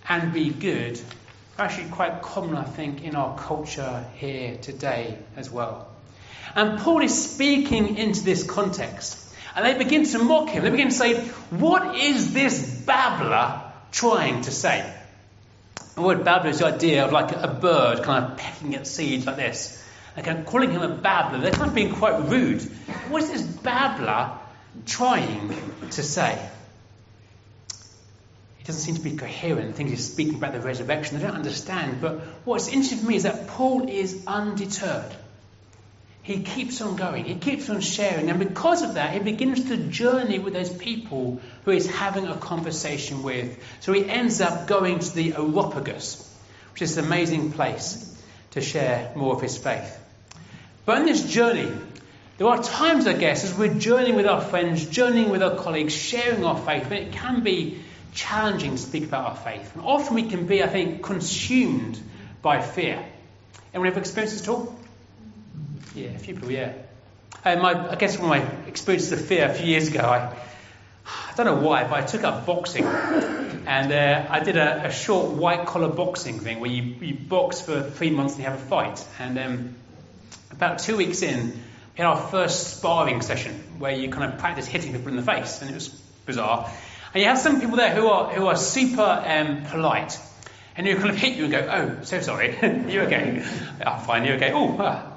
and 0.08 0.32
be 0.32 0.52
good 0.52 1.02
are 1.58 1.66
actually 1.66 1.90
quite 1.90 2.22
common, 2.22 2.56
I 2.56 2.66
think, 2.66 3.04
in 3.04 3.16
our 3.16 3.36
culture 3.36 4.06
here 4.14 4.58
today 4.58 5.18
as 5.36 5.50
well. 5.50 5.88
And 6.54 6.78
Paul 6.82 7.02
is 7.02 7.32
speaking 7.34 7.98
into 7.98 8.24
this 8.24 8.44
context. 8.44 9.26
And 9.56 9.66
they 9.66 9.78
begin 9.78 10.06
to 10.06 10.20
mock 10.20 10.50
him. 10.50 10.64
They 10.64 10.70
begin 10.70 10.90
to 10.90 10.94
say, 10.94 11.22
What 11.50 11.96
is 11.96 12.34
this 12.34 12.82
babbler 12.82 13.62
trying 13.92 14.42
to 14.42 14.52
say? 14.52 14.94
The 15.96 16.02
word 16.02 16.24
babbler 16.24 16.52
is 16.52 16.60
the 16.60 16.68
idea 16.68 17.06
of 17.06 17.12
like 17.12 17.32
a 17.32 17.48
bird 17.48 18.04
kind 18.04 18.26
of 18.26 18.38
pecking 18.38 18.76
at 18.76 18.88
seeds 18.88 19.26
like 19.26 19.36
this. 19.36 19.84
And 20.16 20.26
kind 20.26 20.40
of 20.40 20.46
calling 20.46 20.72
him 20.72 20.82
a 20.82 20.96
babbler. 20.96 21.40
They're 21.40 21.52
kind 21.52 21.70
of 21.70 21.76
being 21.76 21.94
quite 21.94 22.20
rude. 22.30 22.62
What 23.10 23.24
is 23.24 23.32
this 23.32 23.42
babbler 23.42 24.32
trying 24.86 25.54
to 25.92 26.04
say? 26.04 26.50
He 28.58 28.64
doesn't 28.64 28.82
seem 28.82 28.96
to 28.96 29.02
be 29.02 29.18
coherent. 29.18 29.76
Things 29.76 29.92
he's 29.92 30.12
speaking 30.12 30.36
about 30.36 30.54
the 30.54 30.62
resurrection. 30.62 31.18
They 31.18 31.26
don't 31.26 31.36
understand. 31.36 32.02
But 32.02 32.20
what's 32.46 32.68
interesting 32.68 33.00
for 33.00 33.08
me 33.08 33.16
is 33.16 33.24
that 33.24 33.48
Paul 33.48 33.90
is 33.90 34.24
undeterred 34.28 35.16
he 36.22 36.44
keeps 36.44 36.82
on 36.82 36.96
going, 36.96 37.26
he 37.26 37.36
keeps 37.36 37.70
on 37.70 37.82
sharing, 37.82 38.30
and 38.30 38.40
because 38.40 38.82
of 38.82 38.96
that, 38.96 39.14
he 39.14 39.20
begins 39.20 39.66
to 39.70 39.78
journey 39.78 40.38
with 40.38 40.54
those 40.54 40.70
people 40.70 41.42
who 41.64 41.72
he's 41.72 41.88
having 41.88 42.28
a 42.28 42.36
conversation 42.36 43.24
with. 43.24 43.58
So 43.80 43.94
he 43.94 44.08
ends 44.08 44.42
up 44.42 44.68
going 44.68 45.00
to 45.00 45.16
the 45.16 45.34
Areopagus, 45.34 46.26
which 46.74 46.82
is 46.82 46.98
an 46.98 47.06
amazing 47.06 47.54
place 47.54 48.06
to 48.52 48.62
share 48.62 49.12
more 49.16 49.34
of 49.34 49.42
his 49.42 49.58
faith. 49.58 49.98
But 50.86 51.00
in 51.00 51.06
this 51.06 51.32
journey, 51.32 51.72
there 52.38 52.48
are 52.48 52.62
times, 52.62 53.06
I 53.06 53.14
guess, 53.14 53.44
as 53.44 53.54
we're 53.54 53.74
journeying 53.74 54.16
with 54.16 54.26
our 54.26 54.42
friends, 54.42 54.86
journeying 54.86 55.30
with 55.30 55.44
our 55.44 55.56
colleagues, 55.56 55.94
sharing 55.94 56.44
our 56.46 56.58
faith, 56.58 56.90
when 56.90 57.04
it 57.04 57.12
can 57.12 57.42
be 57.42 57.82
challenging 58.14 58.72
to 58.72 58.78
speak 58.78 59.04
about 59.04 59.26
our 59.26 59.36
faith. 59.36 59.76
And 59.76 59.84
often 59.86 60.16
we 60.16 60.24
can 60.24 60.48
be, 60.48 60.64
I 60.64 60.68
think, 60.68 61.04
consumed 61.04 62.00
by 62.42 62.62
fear. 62.62 63.04
Anyone 63.74 63.88
ever 63.88 64.00
experienced 64.00 64.38
this 64.38 64.48
at 64.48 64.50
all? 64.50 64.76
Yeah, 65.96 66.10
a 66.10 66.20
few 66.20 66.36
people, 66.36 66.52
yeah. 66.52 66.74
And 67.44 67.62
my, 67.62 67.92
I 67.92 67.96
guess 67.96 68.16
from 68.16 68.28
my 68.28 68.40
experiences 68.68 69.12
of 69.12 69.26
fear 69.26 69.50
a 69.50 69.54
few 69.54 69.66
years 69.66 69.88
ago, 69.88 70.02
I, 70.02 70.36
I 71.06 71.34
don't 71.36 71.46
know 71.46 71.68
why, 71.68 71.84
but 71.84 71.94
I 71.94 72.02
took 72.02 72.24
up 72.24 72.46
boxing. 72.46 72.86
And 72.86 73.92
uh, 73.92 74.26
I 74.30 74.40
did 74.40 74.58
a, 74.58 74.88
a 74.88 74.92
short 74.92 75.32
white 75.32 75.68
collar 75.68 75.90
boxing 75.90 76.40
thing 76.40 76.60
where 76.60 76.70
you, 76.70 76.82
you 76.82 77.14
box 77.16 77.62
for 77.62 77.82
three 77.82 78.10
months 78.10 78.34
and 78.34 78.44
you 78.44 78.50
have 78.50 78.60
a 78.60 78.66
fight. 78.66 79.06
And 79.20 79.38
um, 79.38 79.76
about 80.52 80.80
two 80.80 80.98
weeks 80.98 81.22
in, 81.22 81.48
we 81.48 81.98
had 81.98 82.08
our 82.08 82.18
first 82.18 82.78
sparring 82.78 83.22
session 83.22 83.54
where 83.78 83.92
you 83.92 84.10
kind 84.10 84.32
of 84.32 84.40
practice 84.40 84.66
hitting 84.66 84.94
people 84.94 85.10
in 85.10 85.16
the 85.16 85.24
face. 85.24 85.62
And 85.62 85.70
it 85.70 85.74
was 85.74 85.90
bizarre. 86.26 86.70
And 87.14 87.22
you 87.22 87.30
have 87.30 87.40
some 87.40 87.62
people 87.62 87.78
there 87.78 87.94
who 87.94 88.08
are, 88.08 88.32
who 88.34 88.48
are 88.48 88.56
super 88.56 89.02
um, 89.02 89.66
polite. 89.66 90.20
And 90.76 90.88
who 90.88 90.96
kind 90.96 91.10
of 91.10 91.18
hit 91.18 91.36
you 91.36 91.44
and 91.44 91.52
go, 91.52 91.60
oh, 91.60 92.04
so 92.04 92.22
sorry. 92.22 92.58
you 92.62 93.02
okay? 93.02 93.44
I'm 93.86 94.00
fine, 94.02 94.26
you 94.26 94.34
okay? 94.34 94.52
Oh, 94.54 94.78
ah. 94.80 95.14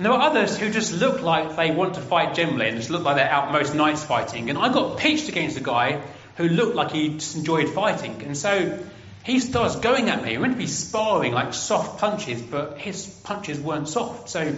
And 0.00 0.06
there 0.06 0.14
were 0.14 0.22
others 0.22 0.56
who 0.56 0.70
just 0.70 0.94
looked 0.94 1.20
like 1.20 1.56
they 1.56 1.72
want 1.72 1.96
to 1.96 2.00
fight 2.00 2.34
generally 2.34 2.66
and 2.68 2.78
just 2.78 2.88
looked 2.88 3.04
like 3.04 3.16
they're 3.16 3.30
out 3.30 3.52
most 3.52 3.74
nights 3.74 4.02
fighting. 4.02 4.48
And 4.48 4.58
I 4.58 4.72
got 4.72 4.96
pitched 4.96 5.28
against 5.28 5.58
a 5.58 5.62
guy 5.62 6.00
who 6.36 6.48
looked 6.48 6.74
like 6.74 6.92
he 6.92 7.10
just 7.10 7.36
enjoyed 7.36 7.68
fighting. 7.68 8.22
And 8.22 8.34
so 8.34 8.82
he 9.24 9.40
starts 9.40 9.76
going 9.76 10.08
at 10.08 10.24
me. 10.24 10.38
We're 10.38 10.40
meant 10.40 10.54
to 10.54 10.58
be 10.58 10.68
sparring 10.68 11.34
like 11.34 11.52
soft 11.52 12.00
punches, 12.00 12.40
but 12.40 12.78
his 12.78 13.08
punches 13.24 13.60
weren't 13.60 13.90
soft. 13.90 14.30
So 14.30 14.56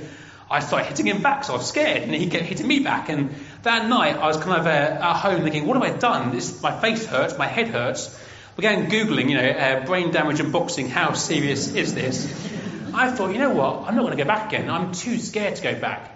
I 0.48 0.61
started 0.61 0.87
hitting 0.87 1.09
him 1.09 1.22
back, 1.22 1.42
so 1.42 1.55
I 1.55 1.57
was 1.57 1.66
scared, 1.66 2.02
and 2.02 2.14
he 2.14 2.28
kept 2.28 2.44
hitting 2.44 2.68
me 2.68 2.78
back. 2.78 3.09
And 3.09 3.35
that 3.64 3.88
night, 3.88 4.14
I 4.14 4.28
was 4.28 4.37
kind 4.37 4.61
of 4.61 4.66
uh, 4.68 4.70
at 4.70 5.16
home 5.16 5.42
thinking, 5.42 5.66
"What 5.66 5.74
have 5.74 5.83
I 5.83 5.98
done? 5.98 6.31
This, 6.31 6.62
my 6.62 6.70
face 6.81 7.05
hurts, 7.05 7.37
my 7.37 7.48
head 7.48 7.66
hurts." 7.66 8.16
Began 8.55 8.88
googling, 8.88 9.28
you 9.28 9.38
know, 9.38 9.48
uh, 9.48 9.85
brain 9.87 10.12
damage 10.12 10.38
and 10.38 10.52
boxing. 10.52 10.88
How 10.88 11.14
serious 11.14 11.74
is 11.74 11.94
this? 11.94 12.71
I 12.94 13.11
thought, 13.11 13.33
you 13.33 13.38
know 13.38 13.50
what? 13.50 13.88
I'm 13.88 13.94
not 13.94 14.02
going 14.02 14.16
to 14.16 14.22
go 14.22 14.26
back 14.26 14.48
again. 14.48 14.68
I'm 14.70 14.92
too 14.92 15.18
scared 15.18 15.57
to 15.57 15.62
go 15.62 15.78
back. 15.78 16.11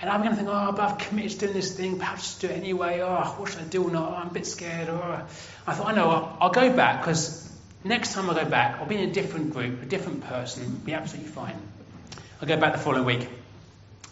And 0.00 0.10
I'm 0.10 0.20
going 0.20 0.30
to 0.32 0.36
think, 0.36 0.48
oh, 0.50 0.72
but 0.72 0.80
I've 0.80 0.98
committed 0.98 1.32
to 1.32 1.38
doing 1.38 1.52
this 1.52 1.76
thing. 1.76 1.98
Perhaps 1.98 2.22
just 2.22 2.40
do 2.40 2.48
it 2.48 2.52
anyway. 2.52 3.00
Oh, 3.00 3.24
what 3.38 3.50
should 3.50 3.60
I 3.60 3.64
do? 3.64 3.90
Oh, 3.94 4.14
I'm 4.14 4.28
a 4.28 4.32
bit 4.32 4.46
scared. 4.46 4.88
Oh. 4.88 5.26
I 5.66 5.74
thought, 5.74 5.86
I 5.86 5.94
know, 5.94 6.10
I'll, 6.10 6.36
I'll 6.40 6.50
go 6.50 6.74
back 6.74 7.00
because 7.00 7.50
next 7.84 8.12
time 8.12 8.28
I 8.28 8.34
go 8.34 8.48
back, 8.48 8.80
I'll 8.80 8.86
be 8.86 8.96
in 8.96 9.08
a 9.08 9.12
different 9.12 9.52
group, 9.52 9.82
a 9.82 9.86
different 9.86 10.24
person, 10.24 10.80
be 10.84 10.92
absolutely 10.92 11.30
fine. 11.30 11.56
I'll 12.42 12.48
go 12.48 12.56
back 12.56 12.72
the 12.72 12.78
following 12.78 13.04
week. 13.04 13.28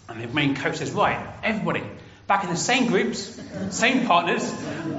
And 0.09 0.23
the 0.23 0.29
main 0.29 0.55
coach 0.55 0.77
says, 0.77 0.93
right, 0.93 1.27
everybody, 1.43 1.83
back 2.27 2.45
in 2.45 2.51
the 2.51 2.57
same 2.57 2.87
groups, 2.87 3.41
same 3.71 4.07
partners, 4.07 4.51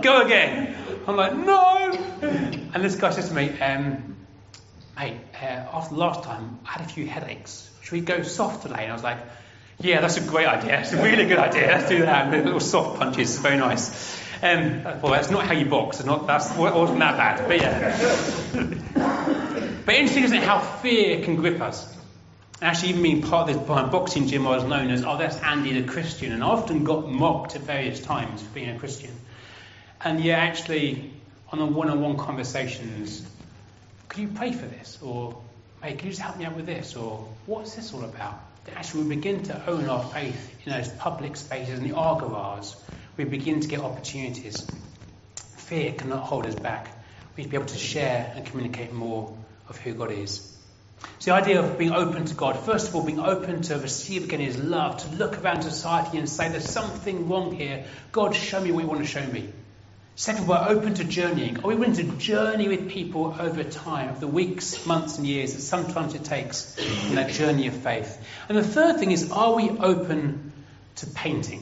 go 0.01 0.21
again. 0.25 0.75
I'm 1.07 1.15
like, 1.15 1.35
no. 1.35 1.91
And 2.21 2.83
this 2.83 2.95
guy 2.95 3.11
says 3.11 3.29
to 3.29 3.33
me, 3.33 3.59
um, 3.59 4.12
hey, 5.03 5.19
uh, 5.41 5.77
after 5.77 5.95
last 5.95 6.23
time, 6.23 6.59
I 6.65 6.71
had 6.73 6.85
a 6.85 6.89
few 6.89 7.05
headaches. 7.05 7.69
Should 7.81 7.91
we 7.93 8.01
go 8.01 8.23
soft 8.23 8.63
today? 8.63 8.83
And 8.83 8.91
I 8.91 8.93
was 8.93 9.03
like, 9.03 9.17
yeah, 9.79 10.01
that's 10.01 10.17
a 10.17 10.21
great 10.21 10.47
idea. 10.47 10.79
It's 10.79 10.93
a 10.93 11.03
really 11.03 11.25
good 11.25 11.39
idea. 11.39 11.67
Let's 11.67 11.89
do 11.89 11.99
that. 11.99 12.33
And 12.33 12.45
little 12.45 12.59
soft 12.59 12.99
punches, 12.99 13.37
very 13.39 13.57
nice. 13.57 14.21
Um, 14.41 14.83
well, 14.83 15.13
that's 15.13 15.29
not 15.29 15.45
how 15.45 15.53
you 15.53 15.65
box. 15.65 15.97
It's 15.97 16.05
not, 16.05 16.27
that's, 16.27 16.55
wasn't 16.55 16.99
that 16.99 17.17
bad. 17.17 17.47
But 17.47 17.61
yeah. 17.61 17.91
but 19.85 19.95
interesting, 19.95 20.23
isn't 20.23 20.37
it, 20.37 20.43
how 20.43 20.59
fear 20.59 21.23
can 21.23 21.35
grip 21.35 21.59
us? 21.61 21.91
Actually, 22.61 22.89
even 22.89 23.03
being 23.03 23.21
part 23.21 23.49
of 23.49 23.55
this 23.55 23.67
boxing 23.67 24.27
gym, 24.27 24.47
I 24.47 24.51
was 24.51 24.63
known 24.63 24.89
as, 24.89 25.03
oh, 25.03 25.17
that's 25.17 25.37
Andy 25.37 25.81
the 25.81 25.87
Christian. 25.87 26.31
And 26.31 26.43
I 26.43 26.47
often 26.47 26.85
got 26.85 27.09
mocked 27.09 27.55
at 27.55 27.63
various 27.63 27.99
times 27.99 28.41
for 28.41 28.53
being 28.53 28.69
a 28.69 28.79
Christian. 28.79 29.11
And 30.01 30.23
yeah, 30.23 30.37
actually, 30.37 31.11
on 31.51 31.59
the 31.59 31.65
one 31.65 31.89
on 31.89 32.01
one 32.01 32.17
conversations, 32.17 33.25
can 34.13 34.21
you 34.21 34.29
pray 34.29 34.51
for 34.51 34.67
this? 34.67 34.99
Or, 35.01 35.41
hey, 35.81 35.95
can 35.95 36.05
you 36.05 36.11
just 36.11 36.21
help 36.21 36.37
me 36.37 36.45
out 36.45 36.55
with 36.55 36.67
this? 36.67 36.95
Or, 36.95 37.27
what's 37.47 37.75
this 37.75 37.93
all 37.93 38.03
about? 38.03 38.39
That 38.65 38.77
actually 38.77 39.03
we 39.03 39.15
begin 39.15 39.43
to 39.43 39.69
own 39.69 39.89
our 39.89 40.03
faith 40.03 40.55
in 40.65 40.71
those 40.71 40.87
public 40.87 41.35
spaces 41.35 41.79
and 41.79 41.89
the 41.89 41.95
agoras. 41.95 42.75
We 43.17 43.25
begin 43.25 43.59
to 43.61 43.67
get 43.67 43.79
opportunities. 43.79 44.71
Fear 45.57 45.93
cannot 45.93 46.23
hold 46.23 46.45
us 46.45 46.55
back. 46.55 46.87
We 47.35 47.41
need 47.41 47.47
to 47.47 47.49
be 47.49 47.57
able 47.57 47.67
to 47.67 47.77
share 47.77 48.31
and 48.35 48.45
communicate 48.45 48.93
more 48.93 49.35
of 49.67 49.77
who 49.77 49.93
God 49.95 50.11
is. 50.11 50.49
So 51.17 51.31
the 51.31 51.41
idea 51.41 51.61
of 51.61 51.77
being 51.79 51.91
open 51.91 52.25
to 52.25 52.35
God, 52.35 52.57
first 52.59 52.89
of 52.89 52.95
all, 52.95 53.03
being 53.03 53.19
open 53.19 53.63
to 53.63 53.77
receive 53.79 54.25
again 54.25 54.39
His 54.39 54.57
love, 54.57 54.97
to 54.97 55.15
look 55.15 55.43
around 55.43 55.63
society 55.63 56.19
and 56.19 56.29
say, 56.29 56.49
there's 56.49 56.69
something 56.69 57.27
wrong 57.27 57.55
here. 57.55 57.85
God, 58.11 58.35
show 58.35 58.61
me 58.61 58.71
what 58.71 58.81
you 58.81 58.87
want 58.87 59.01
to 59.01 59.07
show 59.07 59.25
me. 59.25 59.49
Second, 60.15 60.47
we're 60.47 60.63
open 60.69 60.93
to 60.93 61.03
journeying. 61.03 61.63
Are 61.63 61.67
we 61.67 61.75
willing 61.75 61.95
to 61.95 62.03
journey 62.03 62.67
with 62.67 62.91
people 62.91 63.35
over 63.39 63.63
time, 63.63 64.19
the 64.19 64.27
weeks, 64.27 64.85
months, 64.85 65.17
and 65.17 65.25
years 65.25 65.55
that 65.55 65.61
sometimes 65.61 66.13
it 66.13 66.23
takes 66.23 66.77
in 66.77 67.15
that 67.15 67.31
journey 67.31 67.65
of 67.65 67.73
faith? 67.73 68.23
And 68.47 68.55
the 68.55 68.63
third 68.63 68.99
thing 68.99 69.09
is, 69.09 69.31
are 69.31 69.55
we 69.55 69.71
open 69.71 70.51
to 70.97 71.07
painting? 71.07 71.61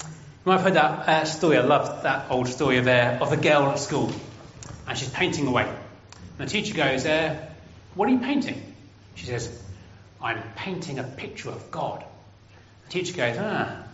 You 0.00 0.06
might 0.44 0.54
have 0.54 0.62
heard 0.62 0.74
that 0.74 1.08
uh, 1.08 1.24
story. 1.24 1.56
I 1.56 1.60
love 1.60 2.02
that 2.02 2.32
old 2.32 2.48
story 2.48 2.78
of, 2.78 2.88
uh, 2.88 3.18
of 3.20 3.30
a 3.30 3.36
girl 3.36 3.66
at 3.66 3.78
school, 3.78 4.10
and 4.88 4.98
she's 4.98 5.10
painting 5.10 5.46
away. 5.46 5.68
And 5.68 6.48
the 6.48 6.50
teacher 6.50 6.74
goes, 6.74 7.06
uh, 7.06 7.36
What 7.94 8.08
are 8.08 8.12
you 8.12 8.18
painting? 8.18 8.60
She 9.14 9.26
says, 9.26 9.56
I'm 10.20 10.42
painting 10.56 10.98
a 10.98 11.04
picture 11.04 11.50
of 11.50 11.70
God. 11.70 12.04
The 12.86 12.90
teacher 12.90 13.16
goes, 13.16 13.36
Ah, 13.38 13.84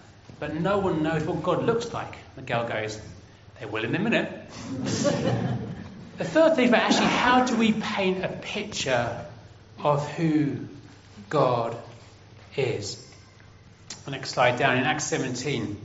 but 0.40 0.54
no 0.54 0.78
one 0.78 1.02
knows 1.02 1.22
what 1.24 1.42
God 1.42 1.64
looks 1.64 1.92
like. 1.92 2.14
The 2.36 2.42
girl 2.42 2.66
goes, 2.66 2.98
they 3.60 3.66
will 3.66 3.84
in 3.84 3.94
a 3.94 3.98
minute. 3.98 4.30
the 4.82 6.24
third 6.24 6.56
thing 6.56 6.68
is 6.68 6.72
actually 6.72 7.06
how 7.06 7.44
do 7.44 7.56
we 7.56 7.72
paint 7.72 8.24
a 8.24 8.28
picture 8.28 9.24
of 9.78 10.08
who 10.12 10.66
God 11.28 11.76
is? 12.56 13.00
The 14.04 14.10
next 14.10 14.30
slide 14.30 14.58
down 14.58 14.78
in 14.78 14.84
Acts 14.84 15.04
17, 15.04 15.78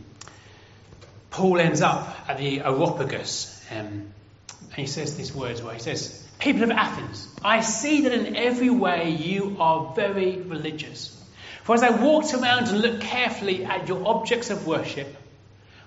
Paul 1.31 1.59
ends 1.59 1.81
up 1.81 2.15
at 2.27 2.37
the 2.37 2.61
Areopagus 2.61 3.65
um, 3.71 3.77
and 3.77 4.75
he 4.75 4.87
says 4.87 5.15
these 5.15 5.33
words 5.33 5.61
where 5.61 5.73
he 5.73 5.79
says, 5.79 6.27
People 6.39 6.63
of 6.63 6.71
Athens, 6.71 7.27
I 7.43 7.61
see 7.61 8.01
that 8.01 8.13
in 8.13 8.35
every 8.35 8.69
way 8.69 9.11
you 9.11 9.57
are 9.59 9.93
very 9.95 10.37
religious. 10.37 11.15
For 11.63 11.75
as 11.75 11.83
I 11.83 11.89
walked 11.89 12.33
around 12.33 12.67
and 12.69 12.81
looked 12.81 13.01
carefully 13.01 13.65
at 13.65 13.87
your 13.87 14.07
objects 14.07 14.49
of 14.49 14.65
worship, 14.65 15.15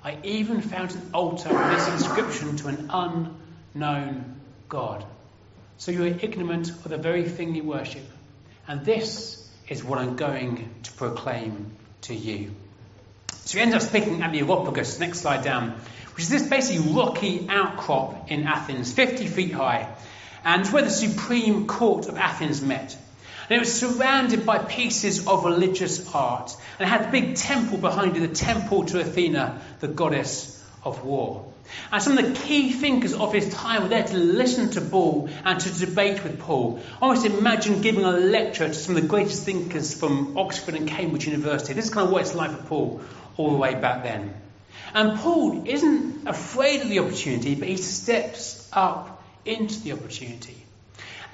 I 0.04 0.18
even 0.24 0.60
found 0.60 0.92
an 0.92 1.10
altar 1.14 1.48
with 1.48 1.76
this 1.76 1.88
inscription 1.88 2.56
to 2.56 2.68
an 2.68 2.90
unknown 2.92 4.40
God. 4.68 5.04
So 5.78 5.92
you 5.92 6.04
are 6.04 6.06
ignorant 6.06 6.70
of 6.70 6.88
the 6.88 6.98
very 6.98 7.28
thing 7.28 7.54
you 7.54 7.62
worship. 7.62 8.04
And 8.66 8.84
this 8.84 9.48
is 9.68 9.84
what 9.84 9.98
I'm 9.98 10.16
going 10.16 10.74
to 10.82 10.92
proclaim 10.92 11.72
to 12.02 12.14
you. 12.14 12.52
So 13.44 13.58
he 13.58 13.62
ends 13.62 13.74
up 13.74 13.82
speaking 13.82 14.22
at 14.22 14.32
the 14.32 14.40
Areopagus, 14.40 14.98
next 14.98 15.20
slide 15.20 15.44
down, 15.44 15.80
which 16.14 16.24
is 16.24 16.30
this 16.30 16.48
basically 16.48 16.92
rocky 16.92 17.46
outcrop 17.48 18.30
in 18.30 18.44
Athens, 18.44 18.92
50 18.92 19.26
feet 19.26 19.52
high, 19.52 19.88
and 20.44 20.66
where 20.68 20.82
the 20.82 20.90
Supreme 20.90 21.66
Court 21.66 22.08
of 22.08 22.16
Athens 22.16 22.60
met. 22.60 22.96
And 23.52 23.58
it 23.58 23.66
was 23.66 23.80
surrounded 23.80 24.46
by 24.46 24.60
pieces 24.60 25.26
of 25.26 25.44
religious 25.44 26.10
art. 26.14 26.56
And 26.78 26.88
it 26.88 26.90
had 26.90 27.08
a 27.08 27.10
big 27.10 27.34
temple 27.34 27.76
behind 27.76 28.16
it, 28.16 28.20
the 28.20 28.34
temple 28.34 28.86
to 28.86 29.00
Athena, 29.00 29.60
the 29.80 29.88
goddess 29.88 30.64
of 30.82 31.04
war. 31.04 31.52
And 31.92 32.02
some 32.02 32.16
of 32.16 32.24
the 32.24 32.40
key 32.46 32.72
thinkers 32.72 33.12
of 33.12 33.34
his 33.34 33.52
time 33.52 33.82
were 33.82 33.88
there 33.90 34.04
to 34.04 34.16
listen 34.16 34.70
to 34.70 34.80
Paul 34.80 35.28
and 35.44 35.60
to 35.60 35.70
debate 35.84 36.24
with 36.24 36.38
Paul. 36.38 36.80
Almost 37.02 37.26
imagine 37.26 37.82
giving 37.82 38.04
a 38.06 38.12
lecture 38.12 38.68
to 38.68 38.72
some 38.72 38.96
of 38.96 39.02
the 39.02 39.08
greatest 39.08 39.44
thinkers 39.44 39.92
from 39.92 40.38
Oxford 40.38 40.74
and 40.74 40.88
Cambridge 40.88 41.26
University. 41.26 41.74
This 41.74 41.84
is 41.84 41.90
kind 41.92 42.06
of 42.06 42.10
what 42.14 42.22
it's 42.22 42.34
like 42.34 42.52
for 42.52 42.62
Paul 42.62 43.00
all 43.36 43.50
the 43.50 43.58
way 43.58 43.74
back 43.74 44.02
then. 44.02 44.32
And 44.94 45.18
Paul 45.18 45.68
isn't 45.68 46.26
afraid 46.26 46.80
of 46.80 46.88
the 46.88 47.00
opportunity, 47.00 47.54
but 47.54 47.68
he 47.68 47.76
steps 47.76 48.66
up 48.72 49.22
into 49.44 49.78
the 49.82 49.92
opportunity. 49.92 50.56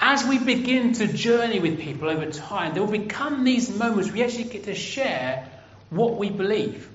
As 0.01 0.25
we 0.25 0.39
begin 0.39 0.93
to 0.95 1.07
journey 1.07 1.59
with 1.59 1.81
people 1.81 2.09
over 2.09 2.31
time, 2.31 2.75
there 2.75 2.83
will 2.83 2.91
become 2.91 3.45
these 3.45 3.75
moments 3.75 4.11
we 4.11 4.23
actually 4.23 4.45
get 4.45 4.65
to 4.65 4.75
share 4.75 5.49
what 5.91 6.17
we 6.17 6.31
believe, 6.31 6.89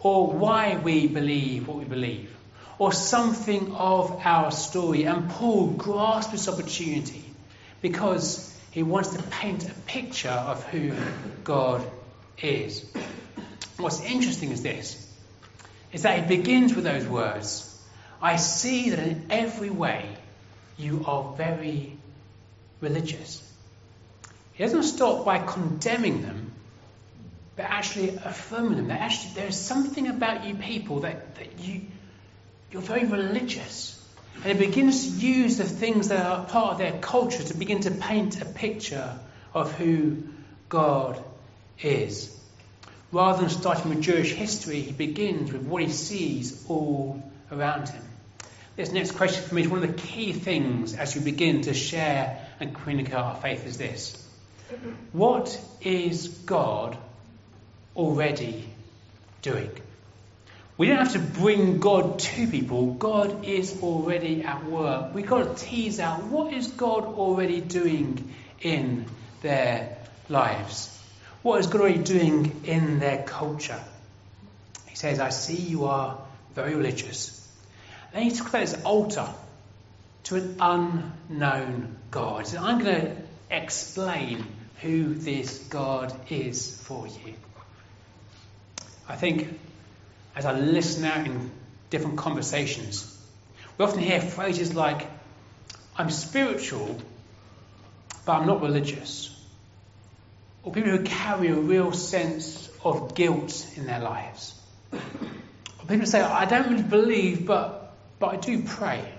or 0.00 0.26
why 0.26 0.76
we 0.76 1.06
believe 1.06 1.66
what 1.66 1.78
we 1.78 1.84
believe, 1.84 2.34
or 2.78 2.92
something 2.92 3.72
of 3.72 4.20
our 4.24 4.50
story. 4.50 5.04
And 5.04 5.30
Paul 5.30 5.68
grasps 5.68 6.32
this 6.32 6.48
opportunity 6.48 7.24
because 7.80 8.54
he 8.70 8.82
wants 8.82 9.10
to 9.10 9.22
paint 9.22 9.68
a 9.68 9.74
picture 9.86 10.28
of 10.28 10.62
who 10.64 10.92
God 11.42 11.82
is. 12.42 12.84
What's 13.78 14.02
interesting 14.02 14.50
is 14.52 14.62
this 14.62 15.02
is 15.92 16.02
that 16.02 16.18
he 16.18 16.36
begins 16.36 16.74
with 16.74 16.84
those 16.84 17.06
words 17.06 17.72
I 18.20 18.36
see 18.36 18.90
that 18.90 18.98
in 18.98 19.26
every 19.30 19.70
way 19.70 20.08
you 20.78 21.04
are 21.06 21.34
very 21.36 21.95
religious. 22.80 23.42
He 24.54 24.64
doesn't 24.64 24.84
stop 24.84 25.24
by 25.24 25.38
condemning 25.38 26.22
them, 26.22 26.52
but 27.56 27.66
actually 27.66 28.10
affirming 28.10 28.76
them. 28.76 28.88
That 28.88 29.00
actually 29.00 29.34
there's 29.34 29.56
something 29.58 30.08
about 30.08 30.46
you 30.46 30.54
people 30.54 31.00
that, 31.00 31.36
that 31.36 31.58
you 31.58 31.82
you're 32.70 32.82
very 32.82 33.04
religious. 33.04 33.92
And 34.44 34.58
he 34.58 34.66
begins 34.66 35.06
to 35.06 35.26
use 35.26 35.56
the 35.56 35.64
things 35.64 36.08
that 36.08 36.24
are 36.26 36.44
part 36.44 36.72
of 36.72 36.78
their 36.78 36.98
culture 36.98 37.42
to 37.42 37.54
begin 37.56 37.80
to 37.80 37.90
paint 37.90 38.40
a 38.42 38.44
picture 38.44 39.18
of 39.54 39.72
who 39.72 40.24
God 40.68 41.22
is. 41.80 42.32
Rather 43.12 43.40
than 43.40 43.50
starting 43.50 43.88
with 43.88 44.02
Jewish 44.02 44.32
history, 44.32 44.82
he 44.82 44.92
begins 44.92 45.52
with 45.52 45.62
what 45.62 45.82
he 45.82 45.88
sees 45.90 46.64
all 46.68 47.22
around 47.50 47.88
him. 47.88 48.02
This 48.76 48.92
next 48.92 49.12
question 49.12 49.42
for 49.42 49.54
me 49.54 49.62
is 49.62 49.68
one 49.68 49.82
of 49.82 49.88
the 49.88 50.02
key 50.02 50.32
things 50.32 50.94
as 50.94 51.14
we 51.14 51.22
begin 51.22 51.62
to 51.62 51.72
share 51.72 52.45
and 52.60 52.74
communicate 52.74 53.14
our 53.14 53.34
faith 53.36 53.66
is 53.66 53.78
this. 53.78 54.22
What 55.12 55.60
is 55.80 56.28
God 56.28 56.96
already 57.94 58.68
doing? 59.42 59.70
We 60.78 60.88
don't 60.88 60.98
have 60.98 61.12
to 61.12 61.18
bring 61.18 61.78
God 61.78 62.18
to 62.18 62.46
people. 62.48 62.92
God 62.94 63.46
is 63.46 63.82
already 63.82 64.42
at 64.42 64.64
work. 64.66 65.14
We've 65.14 65.26
got 65.26 65.56
to 65.56 65.64
tease 65.64 66.00
out 66.00 66.24
what 66.24 66.52
is 66.52 66.66
God 66.66 67.04
already 67.04 67.60
doing 67.60 68.34
in 68.60 69.06
their 69.40 69.96
lives. 70.28 70.92
What 71.42 71.60
is 71.60 71.66
God 71.68 71.80
already 71.80 72.02
doing 72.02 72.60
in 72.64 72.98
their 72.98 73.22
culture? 73.22 73.82
He 74.86 74.96
says, 74.96 75.18
I 75.18 75.30
see 75.30 75.56
you 75.56 75.86
are 75.86 76.18
very 76.54 76.74
religious. 76.74 77.32
Then 78.12 78.24
he 78.24 78.30
talks 78.30 78.50
about 78.50 78.60
this 78.60 78.82
altar 78.82 79.28
to 80.26 80.36
an 80.36 80.56
unknown 80.60 81.96
God. 82.10 82.46
Says, 82.46 82.60
I'm 82.60 82.82
going 82.82 83.00
to 83.00 83.16
explain 83.50 84.44
who 84.80 85.14
this 85.14 85.58
God 85.58 86.12
is 86.30 86.80
for 86.82 87.06
you. 87.06 87.34
I 89.08 89.16
think 89.16 89.58
as 90.34 90.44
I 90.44 90.52
listen 90.52 91.04
out 91.04 91.26
in 91.26 91.50
different 91.90 92.18
conversations, 92.18 93.12
we 93.78 93.84
often 93.84 94.00
hear 94.00 94.20
phrases 94.20 94.74
like, 94.74 95.08
I'm 95.96 96.10
spiritual, 96.10 97.00
but 98.24 98.32
I'm 98.32 98.46
not 98.46 98.62
religious 98.62 99.36
or 100.66 100.72
people 100.72 100.90
who 100.90 101.04
carry 101.04 101.48
a 101.48 101.54
real 101.54 101.92
sense 101.92 102.68
of 102.84 103.14
guilt 103.14 103.64
in 103.76 103.86
their 103.86 104.00
lives. 104.00 104.60
Or 104.92 105.86
people 105.88 106.06
say, 106.06 106.20
I 106.20 106.44
don't 106.44 106.68
really 106.68 106.82
believe, 106.82 107.46
but, 107.46 107.96
but 108.18 108.26
I 108.34 108.36
do 108.36 108.64
pray. 108.64 109.15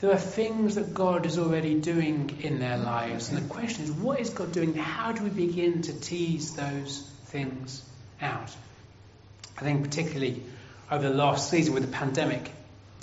There 0.00 0.10
are 0.10 0.18
things 0.18 0.76
that 0.76 0.94
God 0.94 1.26
is 1.26 1.38
already 1.38 1.78
doing 1.78 2.38
in 2.40 2.58
their 2.58 2.78
lives, 2.78 3.28
and 3.28 3.36
the 3.36 3.48
question 3.52 3.84
is, 3.84 3.90
what 3.90 4.18
is 4.18 4.30
God 4.30 4.50
doing? 4.50 4.74
How 4.74 5.12
do 5.12 5.22
we 5.22 5.28
begin 5.28 5.82
to 5.82 5.92
tease 5.92 6.56
those 6.56 7.00
things 7.26 7.84
out? 8.22 8.50
I 9.58 9.60
think, 9.60 9.84
particularly 9.84 10.42
over 10.90 11.06
the 11.06 11.14
last 11.14 11.50
season 11.50 11.74
with 11.74 11.82
the 11.82 11.92
pandemic 11.92 12.50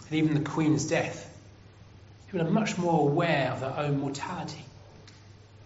and 0.09 0.13
even 0.13 0.43
the 0.43 0.49
Queen's 0.49 0.85
death, 0.89 1.23
people 2.31 2.47
are 2.47 2.49
much 2.49 2.79
more 2.79 3.07
aware 3.07 3.51
of 3.51 3.59
their 3.59 3.77
own 3.77 3.99
mortality 3.99 4.65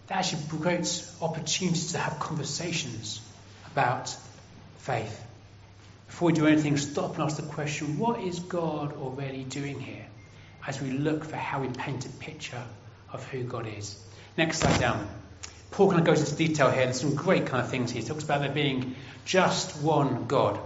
that 0.08 0.18
actually 0.18 0.42
creates 0.60 1.16
opportunities 1.22 1.92
to 1.92 1.98
have 1.98 2.18
conversations 2.20 3.22
about 3.72 4.14
faith. 4.80 5.24
Before 6.08 6.26
we 6.26 6.34
do 6.34 6.46
anything, 6.46 6.76
stop 6.76 7.14
and 7.14 7.22
ask 7.22 7.38
the 7.38 7.42
question 7.42 7.98
what 7.98 8.20
is 8.20 8.38
God 8.38 8.92
already 8.92 9.44
doing 9.44 9.80
here 9.80 10.04
as 10.66 10.80
we 10.80 10.90
look 10.90 11.24
for 11.24 11.36
how 11.36 11.60
we 11.60 11.68
paint 11.68 12.06
a 12.06 12.08
picture 12.08 12.62
of 13.12 13.26
who 13.28 13.42
God 13.42 13.66
is? 13.66 13.98
Next 14.36 14.58
slide 14.58 14.80
down. 14.80 15.08
Paul 15.70 15.88
kind 15.88 16.00
of 16.00 16.06
goes 16.06 16.20
into 16.20 16.36
detail 16.36 16.70
here. 16.70 16.84
There's 16.84 17.00
some 17.00 17.14
great 17.14 17.46
kind 17.46 17.62
of 17.62 17.70
things 17.70 17.90
here. 17.90 18.02
He 18.02 18.08
talks 18.08 18.24
about 18.24 18.40
there 18.40 18.52
being 18.52 18.94
just 19.24 19.82
one 19.82 20.26
God. 20.26 20.58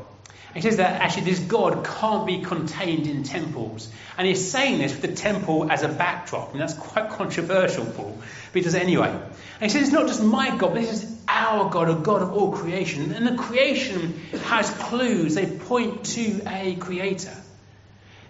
He 0.56 0.62
says 0.62 0.78
that 0.78 1.02
actually 1.02 1.24
this 1.24 1.38
God 1.38 1.84
can't 1.84 2.26
be 2.26 2.40
contained 2.40 3.06
in 3.06 3.24
temples. 3.24 3.90
And 4.16 4.26
he's 4.26 4.50
saying 4.50 4.78
this 4.78 4.92
with 4.92 5.02
the 5.02 5.14
temple 5.14 5.70
as 5.70 5.82
a 5.82 5.88
backdrop. 5.88 6.52
And 6.52 6.60
that's 6.60 6.72
quite 6.72 7.10
controversial, 7.10 7.84
Paul. 7.84 8.16
But 8.52 8.54
he 8.54 8.60
does 8.62 8.74
it 8.74 8.82
anyway. 8.82 9.10
And 9.10 9.62
he 9.62 9.68
says 9.68 9.82
it's 9.82 9.92
not 9.92 10.06
just 10.06 10.22
my 10.22 10.48
God, 10.56 10.72
but 10.72 10.80
this 10.80 11.02
is 11.02 11.20
our 11.28 11.68
God, 11.68 11.90
a 11.90 11.94
God 11.94 12.22
of 12.22 12.32
all 12.32 12.52
creation. 12.52 13.12
And 13.12 13.26
the 13.26 13.36
creation 13.36 14.18
has 14.46 14.70
clues. 14.70 15.34
They 15.34 15.46
point 15.46 16.04
to 16.06 16.40
a 16.46 16.74
creator. 16.76 17.36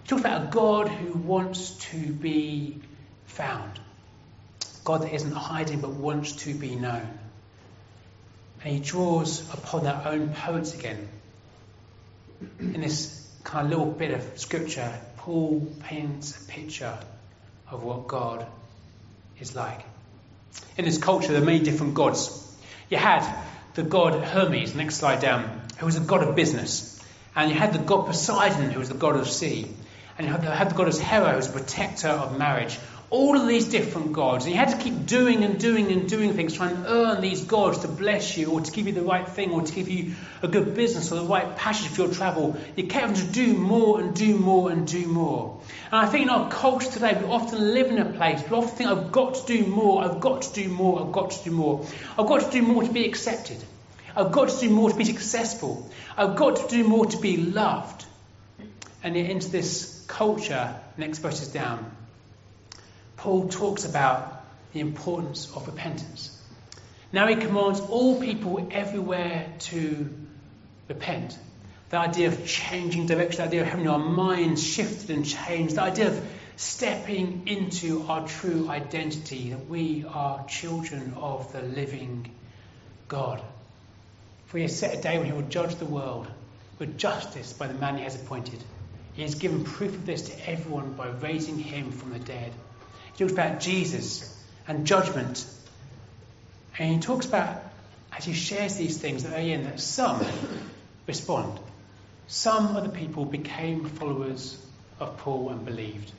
Talks 0.07 0.21
about 0.21 0.43
a 0.43 0.47
God 0.47 0.87
who 0.87 1.13
wants 1.13 1.71
to 1.91 1.97
be 1.97 2.79
found. 3.25 3.79
God 4.83 5.01
that 5.03 5.13
isn't 5.13 5.33
hiding 5.33 5.81
but 5.81 5.91
wants 5.91 6.31
to 6.43 6.53
be 6.53 6.75
known. 6.75 7.07
And 8.63 8.73
he 8.73 8.79
draws 8.79 9.41
upon 9.53 9.83
their 9.83 10.01
own 10.05 10.29
poets 10.29 10.73
again 10.73 11.09
in 12.59 12.81
this 12.81 13.25
kind 13.43 13.65
of 13.65 13.71
little 13.71 13.91
bit 13.91 14.11
of 14.11 14.39
scripture, 14.39 14.93
Paul 15.17 15.67
paints 15.83 16.39
a 16.41 16.47
picture 16.47 16.97
of 17.69 17.83
what 17.83 18.07
God 18.07 18.45
is 19.39 19.55
like. 19.55 19.81
In 20.77 20.85
this 20.85 20.97
culture, 20.97 21.31
there 21.31 21.41
are 21.41 21.45
many 21.45 21.59
different 21.59 21.93
gods. 21.93 22.43
You 22.89 22.97
had 22.97 23.27
the 23.73 23.83
god 23.83 24.23
Hermes, 24.23 24.75
next 24.75 24.95
slide 24.95 25.21
down, 25.21 25.61
who 25.77 25.85
was 25.85 25.95
a 25.95 26.01
god 26.01 26.23
of 26.23 26.35
business. 26.35 26.93
And 27.35 27.51
you 27.51 27.57
had 27.57 27.73
the 27.73 27.79
god 27.79 28.07
Poseidon, 28.07 28.71
who 28.71 28.79
was 28.79 28.89
the 28.89 28.95
god 28.95 29.15
of 29.15 29.27
sea. 29.29 29.67
And 30.17 30.27
you 30.27 30.33
had 30.33 30.69
the, 30.69 30.75
goddess 30.75 30.99
Hera, 30.99 31.35
was 31.35 31.47
protector 31.47 32.09
of 32.09 32.37
marriage 32.37 32.77
all 33.09 33.39
of 33.39 33.47
these 33.47 33.69
different 33.69 34.11
gods. 34.11 34.45
And 34.45 34.53
you 34.53 34.59
had 34.59 34.69
to 34.69 34.77
keep 34.77 35.05
doing 35.05 35.43
and 35.43 35.59
doing 35.59 35.91
and 35.91 36.09
doing 36.09 36.33
things, 36.33 36.53
trying 36.53 36.75
to 36.75 36.91
earn 36.91 37.21
these 37.21 37.45
gods 37.45 37.79
to 37.79 37.87
bless 37.87 38.37
you 38.37 38.51
or 38.51 38.59
to 38.59 38.71
give 38.71 38.85
you 38.85 38.93
the 38.93 39.01
right 39.01 39.27
thing 39.27 39.51
or 39.51 39.61
to 39.61 39.73
give 39.73 39.87
you 39.87 40.13
a 40.41 40.47
good 40.47 40.75
business 40.75 41.11
or 41.11 41.15
the 41.15 41.25
right 41.25 41.55
passage 41.55 41.87
for 41.87 42.03
your 42.03 42.13
travel. 42.13 42.57
You 42.75 42.87
kept 42.87 43.07
having 43.07 43.27
to 43.27 43.31
do 43.31 43.53
more 43.53 44.01
and 44.01 44.13
do 44.13 44.37
more 44.37 44.71
and 44.71 44.85
do 44.85 45.07
more. 45.07 45.61
And 45.89 46.05
I 46.05 46.05
think 46.07 46.23
in 46.23 46.29
our 46.29 46.49
culture 46.49 46.91
today, 46.91 47.17
we 47.17 47.27
often 47.27 47.73
live 47.73 47.87
in 47.87 47.97
a 47.97 48.05
place, 48.05 48.43
we 48.49 48.57
often 48.57 48.75
think, 48.75 48.89
I've 48.89 49.11
got 49.11 49.35
to 49.35 49.45
do 49.45 49.65
more, 49.65 50.03
I've 50.03 50.19
got 50.19 50.41
to 50.41 50.53
do 50.53 50.67
more, 50.67 51.01
I've 51.01 51.13
got 51.13 51.31
to 51.31 51.43
do 51.45 51.51
more. 51.51 51.85
I've 52.19 52.27
got 52.27 52.41
to 52.41 52.51
do 52.51 52.61
more 52.61 52.83
to 52.83 52.91
be 52.91 53.05
accepted. 53.05 53.63
I've 54.17 54.33
got 54.33 54.49
to 54.49 54.59
do 54.59 54.69
more 54.69 54.89
to 54.89 54.95
be 54.97 55.05
successful. 55.05 55.89
I've 56.17 56.35
got 56.35 56.57
to 56.57 56.67
do 56.67 56.83
more 56.83 57.05
to 57.05 57.17
be 57.17 57.37
loved. 57.37 58.03
And 59.01 59.15
into 59.15 59.49
this 59.49 59.96
culture, 60.07 60.75
next 60.97 61.19
verse 61.19 61.47
down, 61.47 61.91
Paul 63.17 63.49
talks 63.49 63.85
about 63.85 64.43
the 64.73 64.79
importance 64.79 65.51
of 65.55 65.67
repentance. 65.67 66.33
Now 67.11 67.27
he 67.27 67.35
commands 67.35 67.79
all 67.79 68.19
people 68.19 68.67
everywhere 68.71 69.47
to 69.59 70.09
repent. 70.87 71.37
The 71.89 71.97
idea 71.97 72.27
of 72.27 72.45
changing 72.45 73.07
direction, 73.07 73.37
the 73.37 73.47
idea 73.47 73.61
of 73.61 73.67
having 73.67 73.87
our 73.87 73.99
minds 73.99 74.61
shifted 74.61 75.09
and 75.09 75.25
changed, 75.25 75.75
the 75.75 75.83
idea 75.83 76.07
of 76.07 76.27
stepping 76.57 77.47
into 77.47 78.03
our 78.07 78.27
true 78.27 78.69
identity, 78.69 79.51
that 79.51 79.67
we 79.67 80.05
are 80.07 80.45
children 80.47 81.13
of 81.15 81.53
the 81.53 81.61
living 81.61 82.29
God. 83.07 83.41
For 84.47 84.57
he 84.57 84.63
has 84.63 84.77
set 84.77 84.97
a 84.97 85.01
day 85.01 85.17
when 85.17 85.27
he 85.27 85.33
will 85.33 85.43
judge 85.43 85.75
the 85.75 85.85
world 85.85 86.27
with 86.79 86.97
justice 86.97 87.53
by 87.53 87.67
the 87.67 87.73
man 87.73 87.97
he 87.97 88.03
has 88.03 88.15
appointed. 88.15 88.61
He 89.17 89.23
has 89.23 89.33
given 89.33 89.63
proof 89.63 89.95
of 89.95 90.05
this 90.05 90.29
to 90.29 90.49
everyone 90.49 90.93
by 90.93 91.07
raising 91.07 91.57
him 91.57 91.91
from 91.91 92.11
the 92.11 92.19
dead. 92.19 92.53
He 93.13 93.23
talks 93.23 93.33
about 93.33 93.59
Jesus 93.59 94.31
and 94.67 94.85
judgment. 94.85 95.43
And 96.77 96.93
he 96.93 96.99
talks 96.99 97.25
about, 97.25 97.63
as 98.15 98.25
he 98.25 98.33
shares 98.33 98.75
these 98.75 98.99
things 98.99 99.25
at 99.25 99.31
the 99.31 99.39
end, 99.39 99.65
that 99.65 99.79
some 99.79 100.23
respond. 101.07 101.59
Some 102.27 102.77
of 102.77 102.83
the 102.83 102.89
people 102.89 103.25
became 103.25 103.85
followers 103.85 104.63
of 104.99 105.17
Paul 105.17 105.49
and 105.49 105.65
believed. 105.65 106.11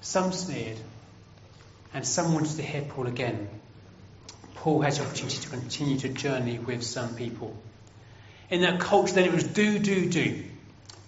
Some 0.00 0.32
sneered, 0.32 0.78
and 1.92 2.06
some 2.06 2.32
wanted 2.32 2.56
to 2.56 2.62
hear 2.62 2.80
Paul 2.80 3.06
again. 3.06 3.50
Paul 4.54 4.80
has 4.80 4.96
the 4.96 5.04
opportunity 5.04 5.36
to 5.42 5.48
continue 5.50 5.98
to 5.98 6.08
journey 6.08 6.58
with 6.58 6.84
some 6.84 7.16
people. 7.16 7.54
In 8.48 8.62
that 8.62 8.80
culture, 8.80 9.12
then 9.12 9.26
it 9.26 9.34
was 9.34 9.44
do, 9.44 9.78
do, 9.78 10.08
do. 10.08 10.44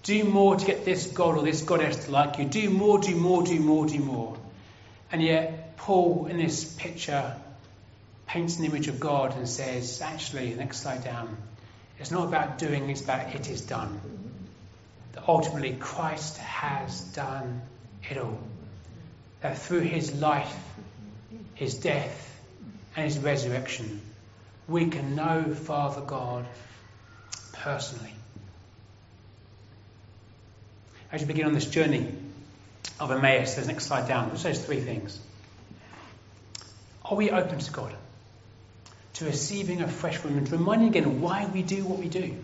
Do 0.03 0.25
more 0.25 0.57
to 0.57 0.65
get 0.65 0.85
this 0.85 1.07
God 1.07 1.37
or 1.37 1.43
this 1.43 1.63
goddess 1.63 2.07
to 2.07 2.11
like 2.11 2.39
you. 2.39 2.45
Do 2.45 2.71
more, 2.71 2.99
do 2.99 3.15
more, 3.15 3.43
do 3.43 3.59
more, 3.61 3.87
do 3.87 3.99
more. 3.99 4.37
And 5.11 5.23
yet, 5.23 5.77
Paul, 5.77 6.27
in 6.27 6.37
this 6.37 6.65
picture, 6.65 7.35
paints 8.27 8.59
an 8.59 8.65
image 8.67 8.89
of 8.89 9.01
God 9.01 9.37
and 9.37 9.49
says, 9.49 10.01
actually, 10.03 10.55
next 10.55 10.83
slide 10.83 11.03
down, 11.03 11.37
it's 11.99 12.11
not 12.11 12.29
about 12.29 12.59
doing, 12.59 12.89
it's 12.91 13.03
about 13.03 13.35
it 13.35 13.49
is 13.49 13.63
done. 13.63 14.01
That 15.13 15.25
ultimately 15.27 15.77
Christ 15.79 16.37
has 16.39 17.01
done 17.01 17.63
it 18.09 18.19
all. 18.19 18.39
That 19.41 19.59
through 19.59 19.81
his 19.81 20.15
life, 20.15 20.57
his 21.55 21.75
death, 21.75 22.25
and 22.95 23.05
his 23.05 23.19
resurrection, 23.19 24.01
we 24.69 24.89
can 24.89 25.15
know 25.15 25.55
Father 25.55 26.03
God 26.03 26.47
personally. 27.53 28.15
As 31.11 31.23
you 31.23 31.27
begin 31.27 31.47
on 31.47 31.55
this 31.55 31.67
journey 31.67 32.13
of 33.01 33.11
Emmaus, 33.11 33.55
there's 33.55 33.67
next 33.67 33.87
slide 33.87 34.09
down, 34.09 34.31
it 34.31 34.39
says 34.39 34.65
three 34.65 34.81
things. 34.81 35.19
Are 37.05 37.17
we 37.17 37.31
open 37.31 37.59
to 37.59 37.73
God? 37.73 37.95
To 39.15 39.25
receiving 39.25 39.81
a 39.81 39.89
fresh 39.89 40.21
to 40.21 40.29
reminding 40.29 40.89
again 40.89 41.21
why 41.23 41.47
we 41.47 41.63
do 41.63 41.85
what 41.85 41.99
we 41.99 42.09
do. 42.09 42.37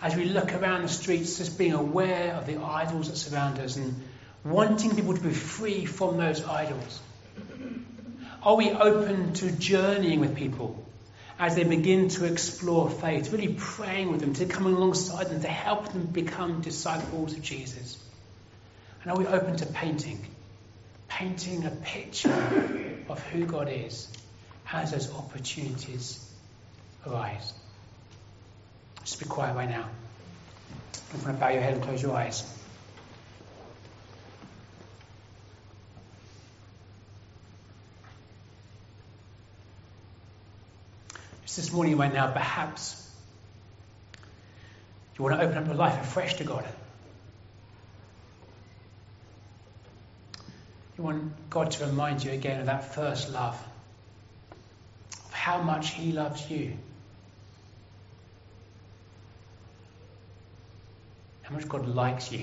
As 0.00 0.16
we 0.16 0.24
look 0.24 0.54
around 0.54 0.82
the 0.82 0.88
streets, 0.88 1.38
just 1.38 1.58
being 1.58 1.72
aware 1.72 2.32
of 2.34 2.46
the 2.46 2.56
idols 2.56 3.10
that 3.10 3.16
surround 3.16 3.58
us 3.58 3.76
and 3.76 3.94
wanting 4.42 4.94
people 4.94 5.14
to 5.14 5.20
be 5.20 5.32
free 5.32 5.84
from 5.84 6.16
those 6.16 6.44
idols. 6.44 7.00
Are 8.42 8.56
we 8.56 8.70
open 8.70 9.34
to 9.34 9.50
journeying 9.50 10.20
with 10.20 10.34
people 10.34 10.82
as 11.38 11.54
they 11.54 11.64
begin 11.64 12.08
to 12.08 12.24
explore 12.24 12.88
faith, 12.88 13.30
really 13.30 13.54
praying 13.58 14.10
with 14.10 14.20
them, 14.20 14.32
to 14.34 14.46
come 14.46 14.66
alongside 14.66 15.28
them, 15.28 15.40
to 15.42 15.48
help 15.48 15.92
them 15.92 16.06
become 16.06 16.62
disciples 16.62 17.34
of 17.34 17.42
Jesus? 17.42 17.98
And 19.02 19.12
are 19.12 19.18
we 19.18 19.26
open 19.26 19.56
to 19.56 19.66
painting? 19.66 20.26
Painting 21.08 21.64
a 21.66 21.70
picture 21.70 22.32
of 23.08 23.22
who 23.28 23.44
God 23.44 23.68
is 23.70 24.08
as 24.72 24.92
those 24.92 25.12
opportunities 25.14 26.22
arise. 27.06 27.52
Just 29.00 29.20
be 29.20 29.26
quiet 29.26 29.54
right 29.54 29.68
now. 29.70 29.88
I'm 31.14 31.20
going 31.20 31.34
to 31.34 31.40
bow 31.40 31.50
your 31.50 31.62
head 31.62 31.74
and 31.74 31.82
close 31.82 32.02
your 32.02 32.16
eyes. 32.16 32.42
Just 41.46 41.58
this 41.58 41.72
morning, 41.72 41.96
right 41.96 42.12
now, 42.12 42.32
perhaps 42.32 43.08
you 45.16 45.24
want 45.24 45.38
to 45.38 45.46
open 45.46 45.58
up 45.58 45.66
your 45.66 45.76
life 45.76 46.00
afresh 46.02 46.34
to 46.38 46.44
God. 46.44 46.64
You 50.98 51.04
want 51.04 51.48
God 51.48 51.70
to 51.70 51.86
remind 51.86 52.24
you 52.24 52.32
again 52.32 52.58
of 52.58 52.66
that 52.66 52.94
first 52.96 53.32
love, 53.32 53.56
of 55.12 55.32
how 55.32 55.62
much 55.62 55.90
He 55.90 56.10
loves 56.10 56.50
you, 56.50 56.72
how 61.42 61.54
much 61.54 61.68
God 61.68 61.86
likes 61.86 62.32
you. 62.32 62.42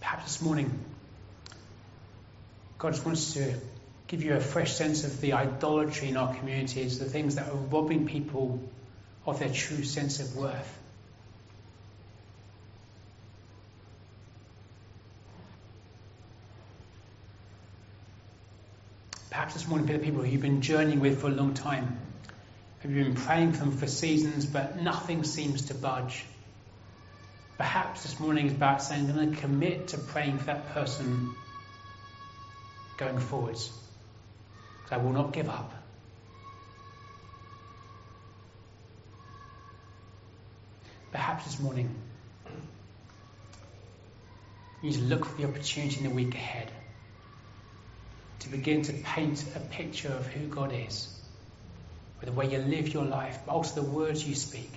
Perhaps 0.00 0.24
this 0.24 0.40
morning, 0.40 0.72
God 2.78 2.94
just 2.94 3.04
wants 3.04 3.34
to 3.34 3.56
give 4.10 4.24
you 4.24 4.34
a 4.34 4.40
fresh 4.40 4.72
sense 4.72 5.04
of 5.04 5.20
the 5.20 5.34
idolatry 5.34 6.08
in 6.08 6.16
our 6.16 6.34
communities, 6.34 6.98
the 6.98 7.04
things 7.04 7.36
that 7.36 7.48
are 7.48 7.54
robbing 7.54 8.06
people 8.06 8.60
of 9.24 9.38
their 9.38 9.48
true 9.48 9.84
sense 9.84 10.18
of 10.18 10.36
worth. 10.36 10.78
Perhaps 19.30 19.54
this 19.54 19.68
morning, 19.68 19.86
for 19.86 19.92
the 19.92 20.00
people 20.00 20.26
you've 20.26 20.42
been 20.42 20.60
journeying 20.60 20.98
with 20.98 21.20
for 21.20 21.28
a 21.28 21.30
long 21.30 21.54
time. 21.54 21.96
Have 22.80 22.90
you 22.90 23.04
been 23.04 23.14
praying 23.14 23.52
for 23.52 23.60
them 23.60 23.76
for 23.76 23.86
seasons, 23.86 24.44
but 24.44 24.82
nothing 24.82 25.22
seems 25.22 25.66
to 25.66 25.74
budge? 25.74 26.24
Perhaps 27.58 28.02
this 28.02 28.18
morning 28.18 28.48
is 28.48 28.54
about 28.54 28.82
saying, 28.82 29.08
I'm 29.08 29.14
going 29.14 29.34
to 29.36 29.40
commit 29.40 29.88
to 29.88 29.98
praying 29.98 30.38
for 30.38 30.46
that 30.46 30.74
person 30.74 31.32
going 32.96 33.20
forwards. 33.20 33.70
I 34.90 34.96
will 34.96 35.12
not 35.12 35.32
give 35.32 35.48
up. 35.48 35.72
Perhaps 41.12 41.44
this 41.44 41.60
morning, 41.60 41.94
you 44.82 44.90
need 44.90 44.96
to 44.96 45.02
look 45.02 45.24
for 45.24 45.36
the 45.36 45.48
opportunity 45.48 45.98
in 45.98 46.04
the 46.04 46.14
week 46.14 46.34
ahead 46.34 46.70
to 48.40 48.48
begin 48.48 48.82
to 48.82 48.92
paint 48.92 49.44
a 49.54 49.60
picture 49.60 50.08
of 50.08 50.26
who 50.26 50.46
God 50.46 50.72
is, 50.72 51.14
with 52.20 52.28
the 52.28 52.32
way 52.32 52.50
you 52.50 52.58
live 52.58 52.88
your 52.88 53.04
life, 53.04 53.38
but 53.46 53.52
also 53.52 53.82
the 53.82 53.88
words 53.88 54.26
you 54.26 54.34
speak. 54.34 54.70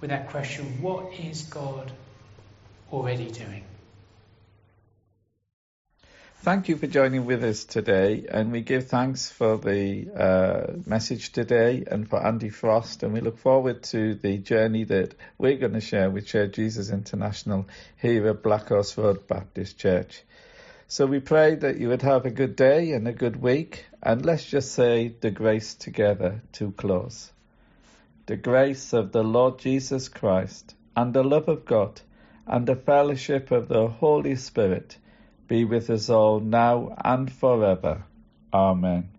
With 0.00 0.10
that 0.10 0.30
question, 0.30 0.82
what 0.82 1.12
is 1.14 1.42
God 1.44 1.92
already 2.90 3.30
doing? 3.30 3.64
Thank 6.42 6.68
you 6.68 6.76
for 6.76 6.88
joining 6.88 7.24
with 7.24 7.44
us 7.44 7.64
today, 7.64 8.26
and 8.28 8.50
we 8.50 8.62
give 8.62 8.88
thanks 8.88 9.30
for 9.30 9.58
the 9.58 10.08
uh, 10.10 10.72
message 10.84 11.30
today 11.30 11.84
and 11.86 12.10
for 12.10 12.20
Andy 12.20 12.48
Frost, 12.48 13.04
and 13.04 13.12
we 13.12 13.20
look 13.20 13.38
forward 13.38 13.84
to 13.84 14.16
the 14.16 14.38
journey 14.38 14.82
that 14.82 15.14
we're 15.38 15.56
going 15.56 15.74
to 15.74 15.80
share 15.80 16.10
with 16.10 16.26
Share 16.26 16.48
Jesus 16.48 16.90
International 16.90 17.68
here 17.96 18.26
at 18.26 18.42
Black 18.42 18.66
Horse 18.66 18.98
Road 18.98 19.28
Baptist 19.28 19.78
Church. 19.78 20.24
So 20.88 21.06
we 21.06 21.20
pray 21.20 21.54
that 21.54 21.78
you 21.78 21.90
would 21.90 22.02
have 22.02 22.26
a 22.26 22.30
good 22.32 22.56
day 22.56 22.90
and 22.90 23.06
a 23.06 23.12
good 23.12 23.40
week, 23.40 23.86
and 24.02 24.26
let's 24.26 24.44
just 24.44 24.72
say 24.72 25.14
the 25.20 25.30
grace 25.30 25.74
together 25.74 26.42
to 26.54 26.72
close. 26.72 27.30
The 28.26 28.36
grace 28.36 28.92
of 28.92 29.12
the 29.12 29.22
Lord 29.22 29.60
Jesus 29.60 30.08
Christ, 30.08 30.74
and 30.96 31.14
the 31.14 31.22
love 31.22 31.46
of 31.46 31.64
God, 31.64 32.00
and 32.48 32.66
the 32.66 32.74
fellowship 32.74 33.52
of 33.52 33.68
the 33.68 33.86
Holy 33.86 34.34
Spirit 34.34 34.98
be 35.52 35.66
with 35.66 35.90
us 35.90 36.08
all 36.08 36.40
now 36.40 36.96
and 37.04 37.30
forever. 37.30 38.02
Amen. 38.54 39.11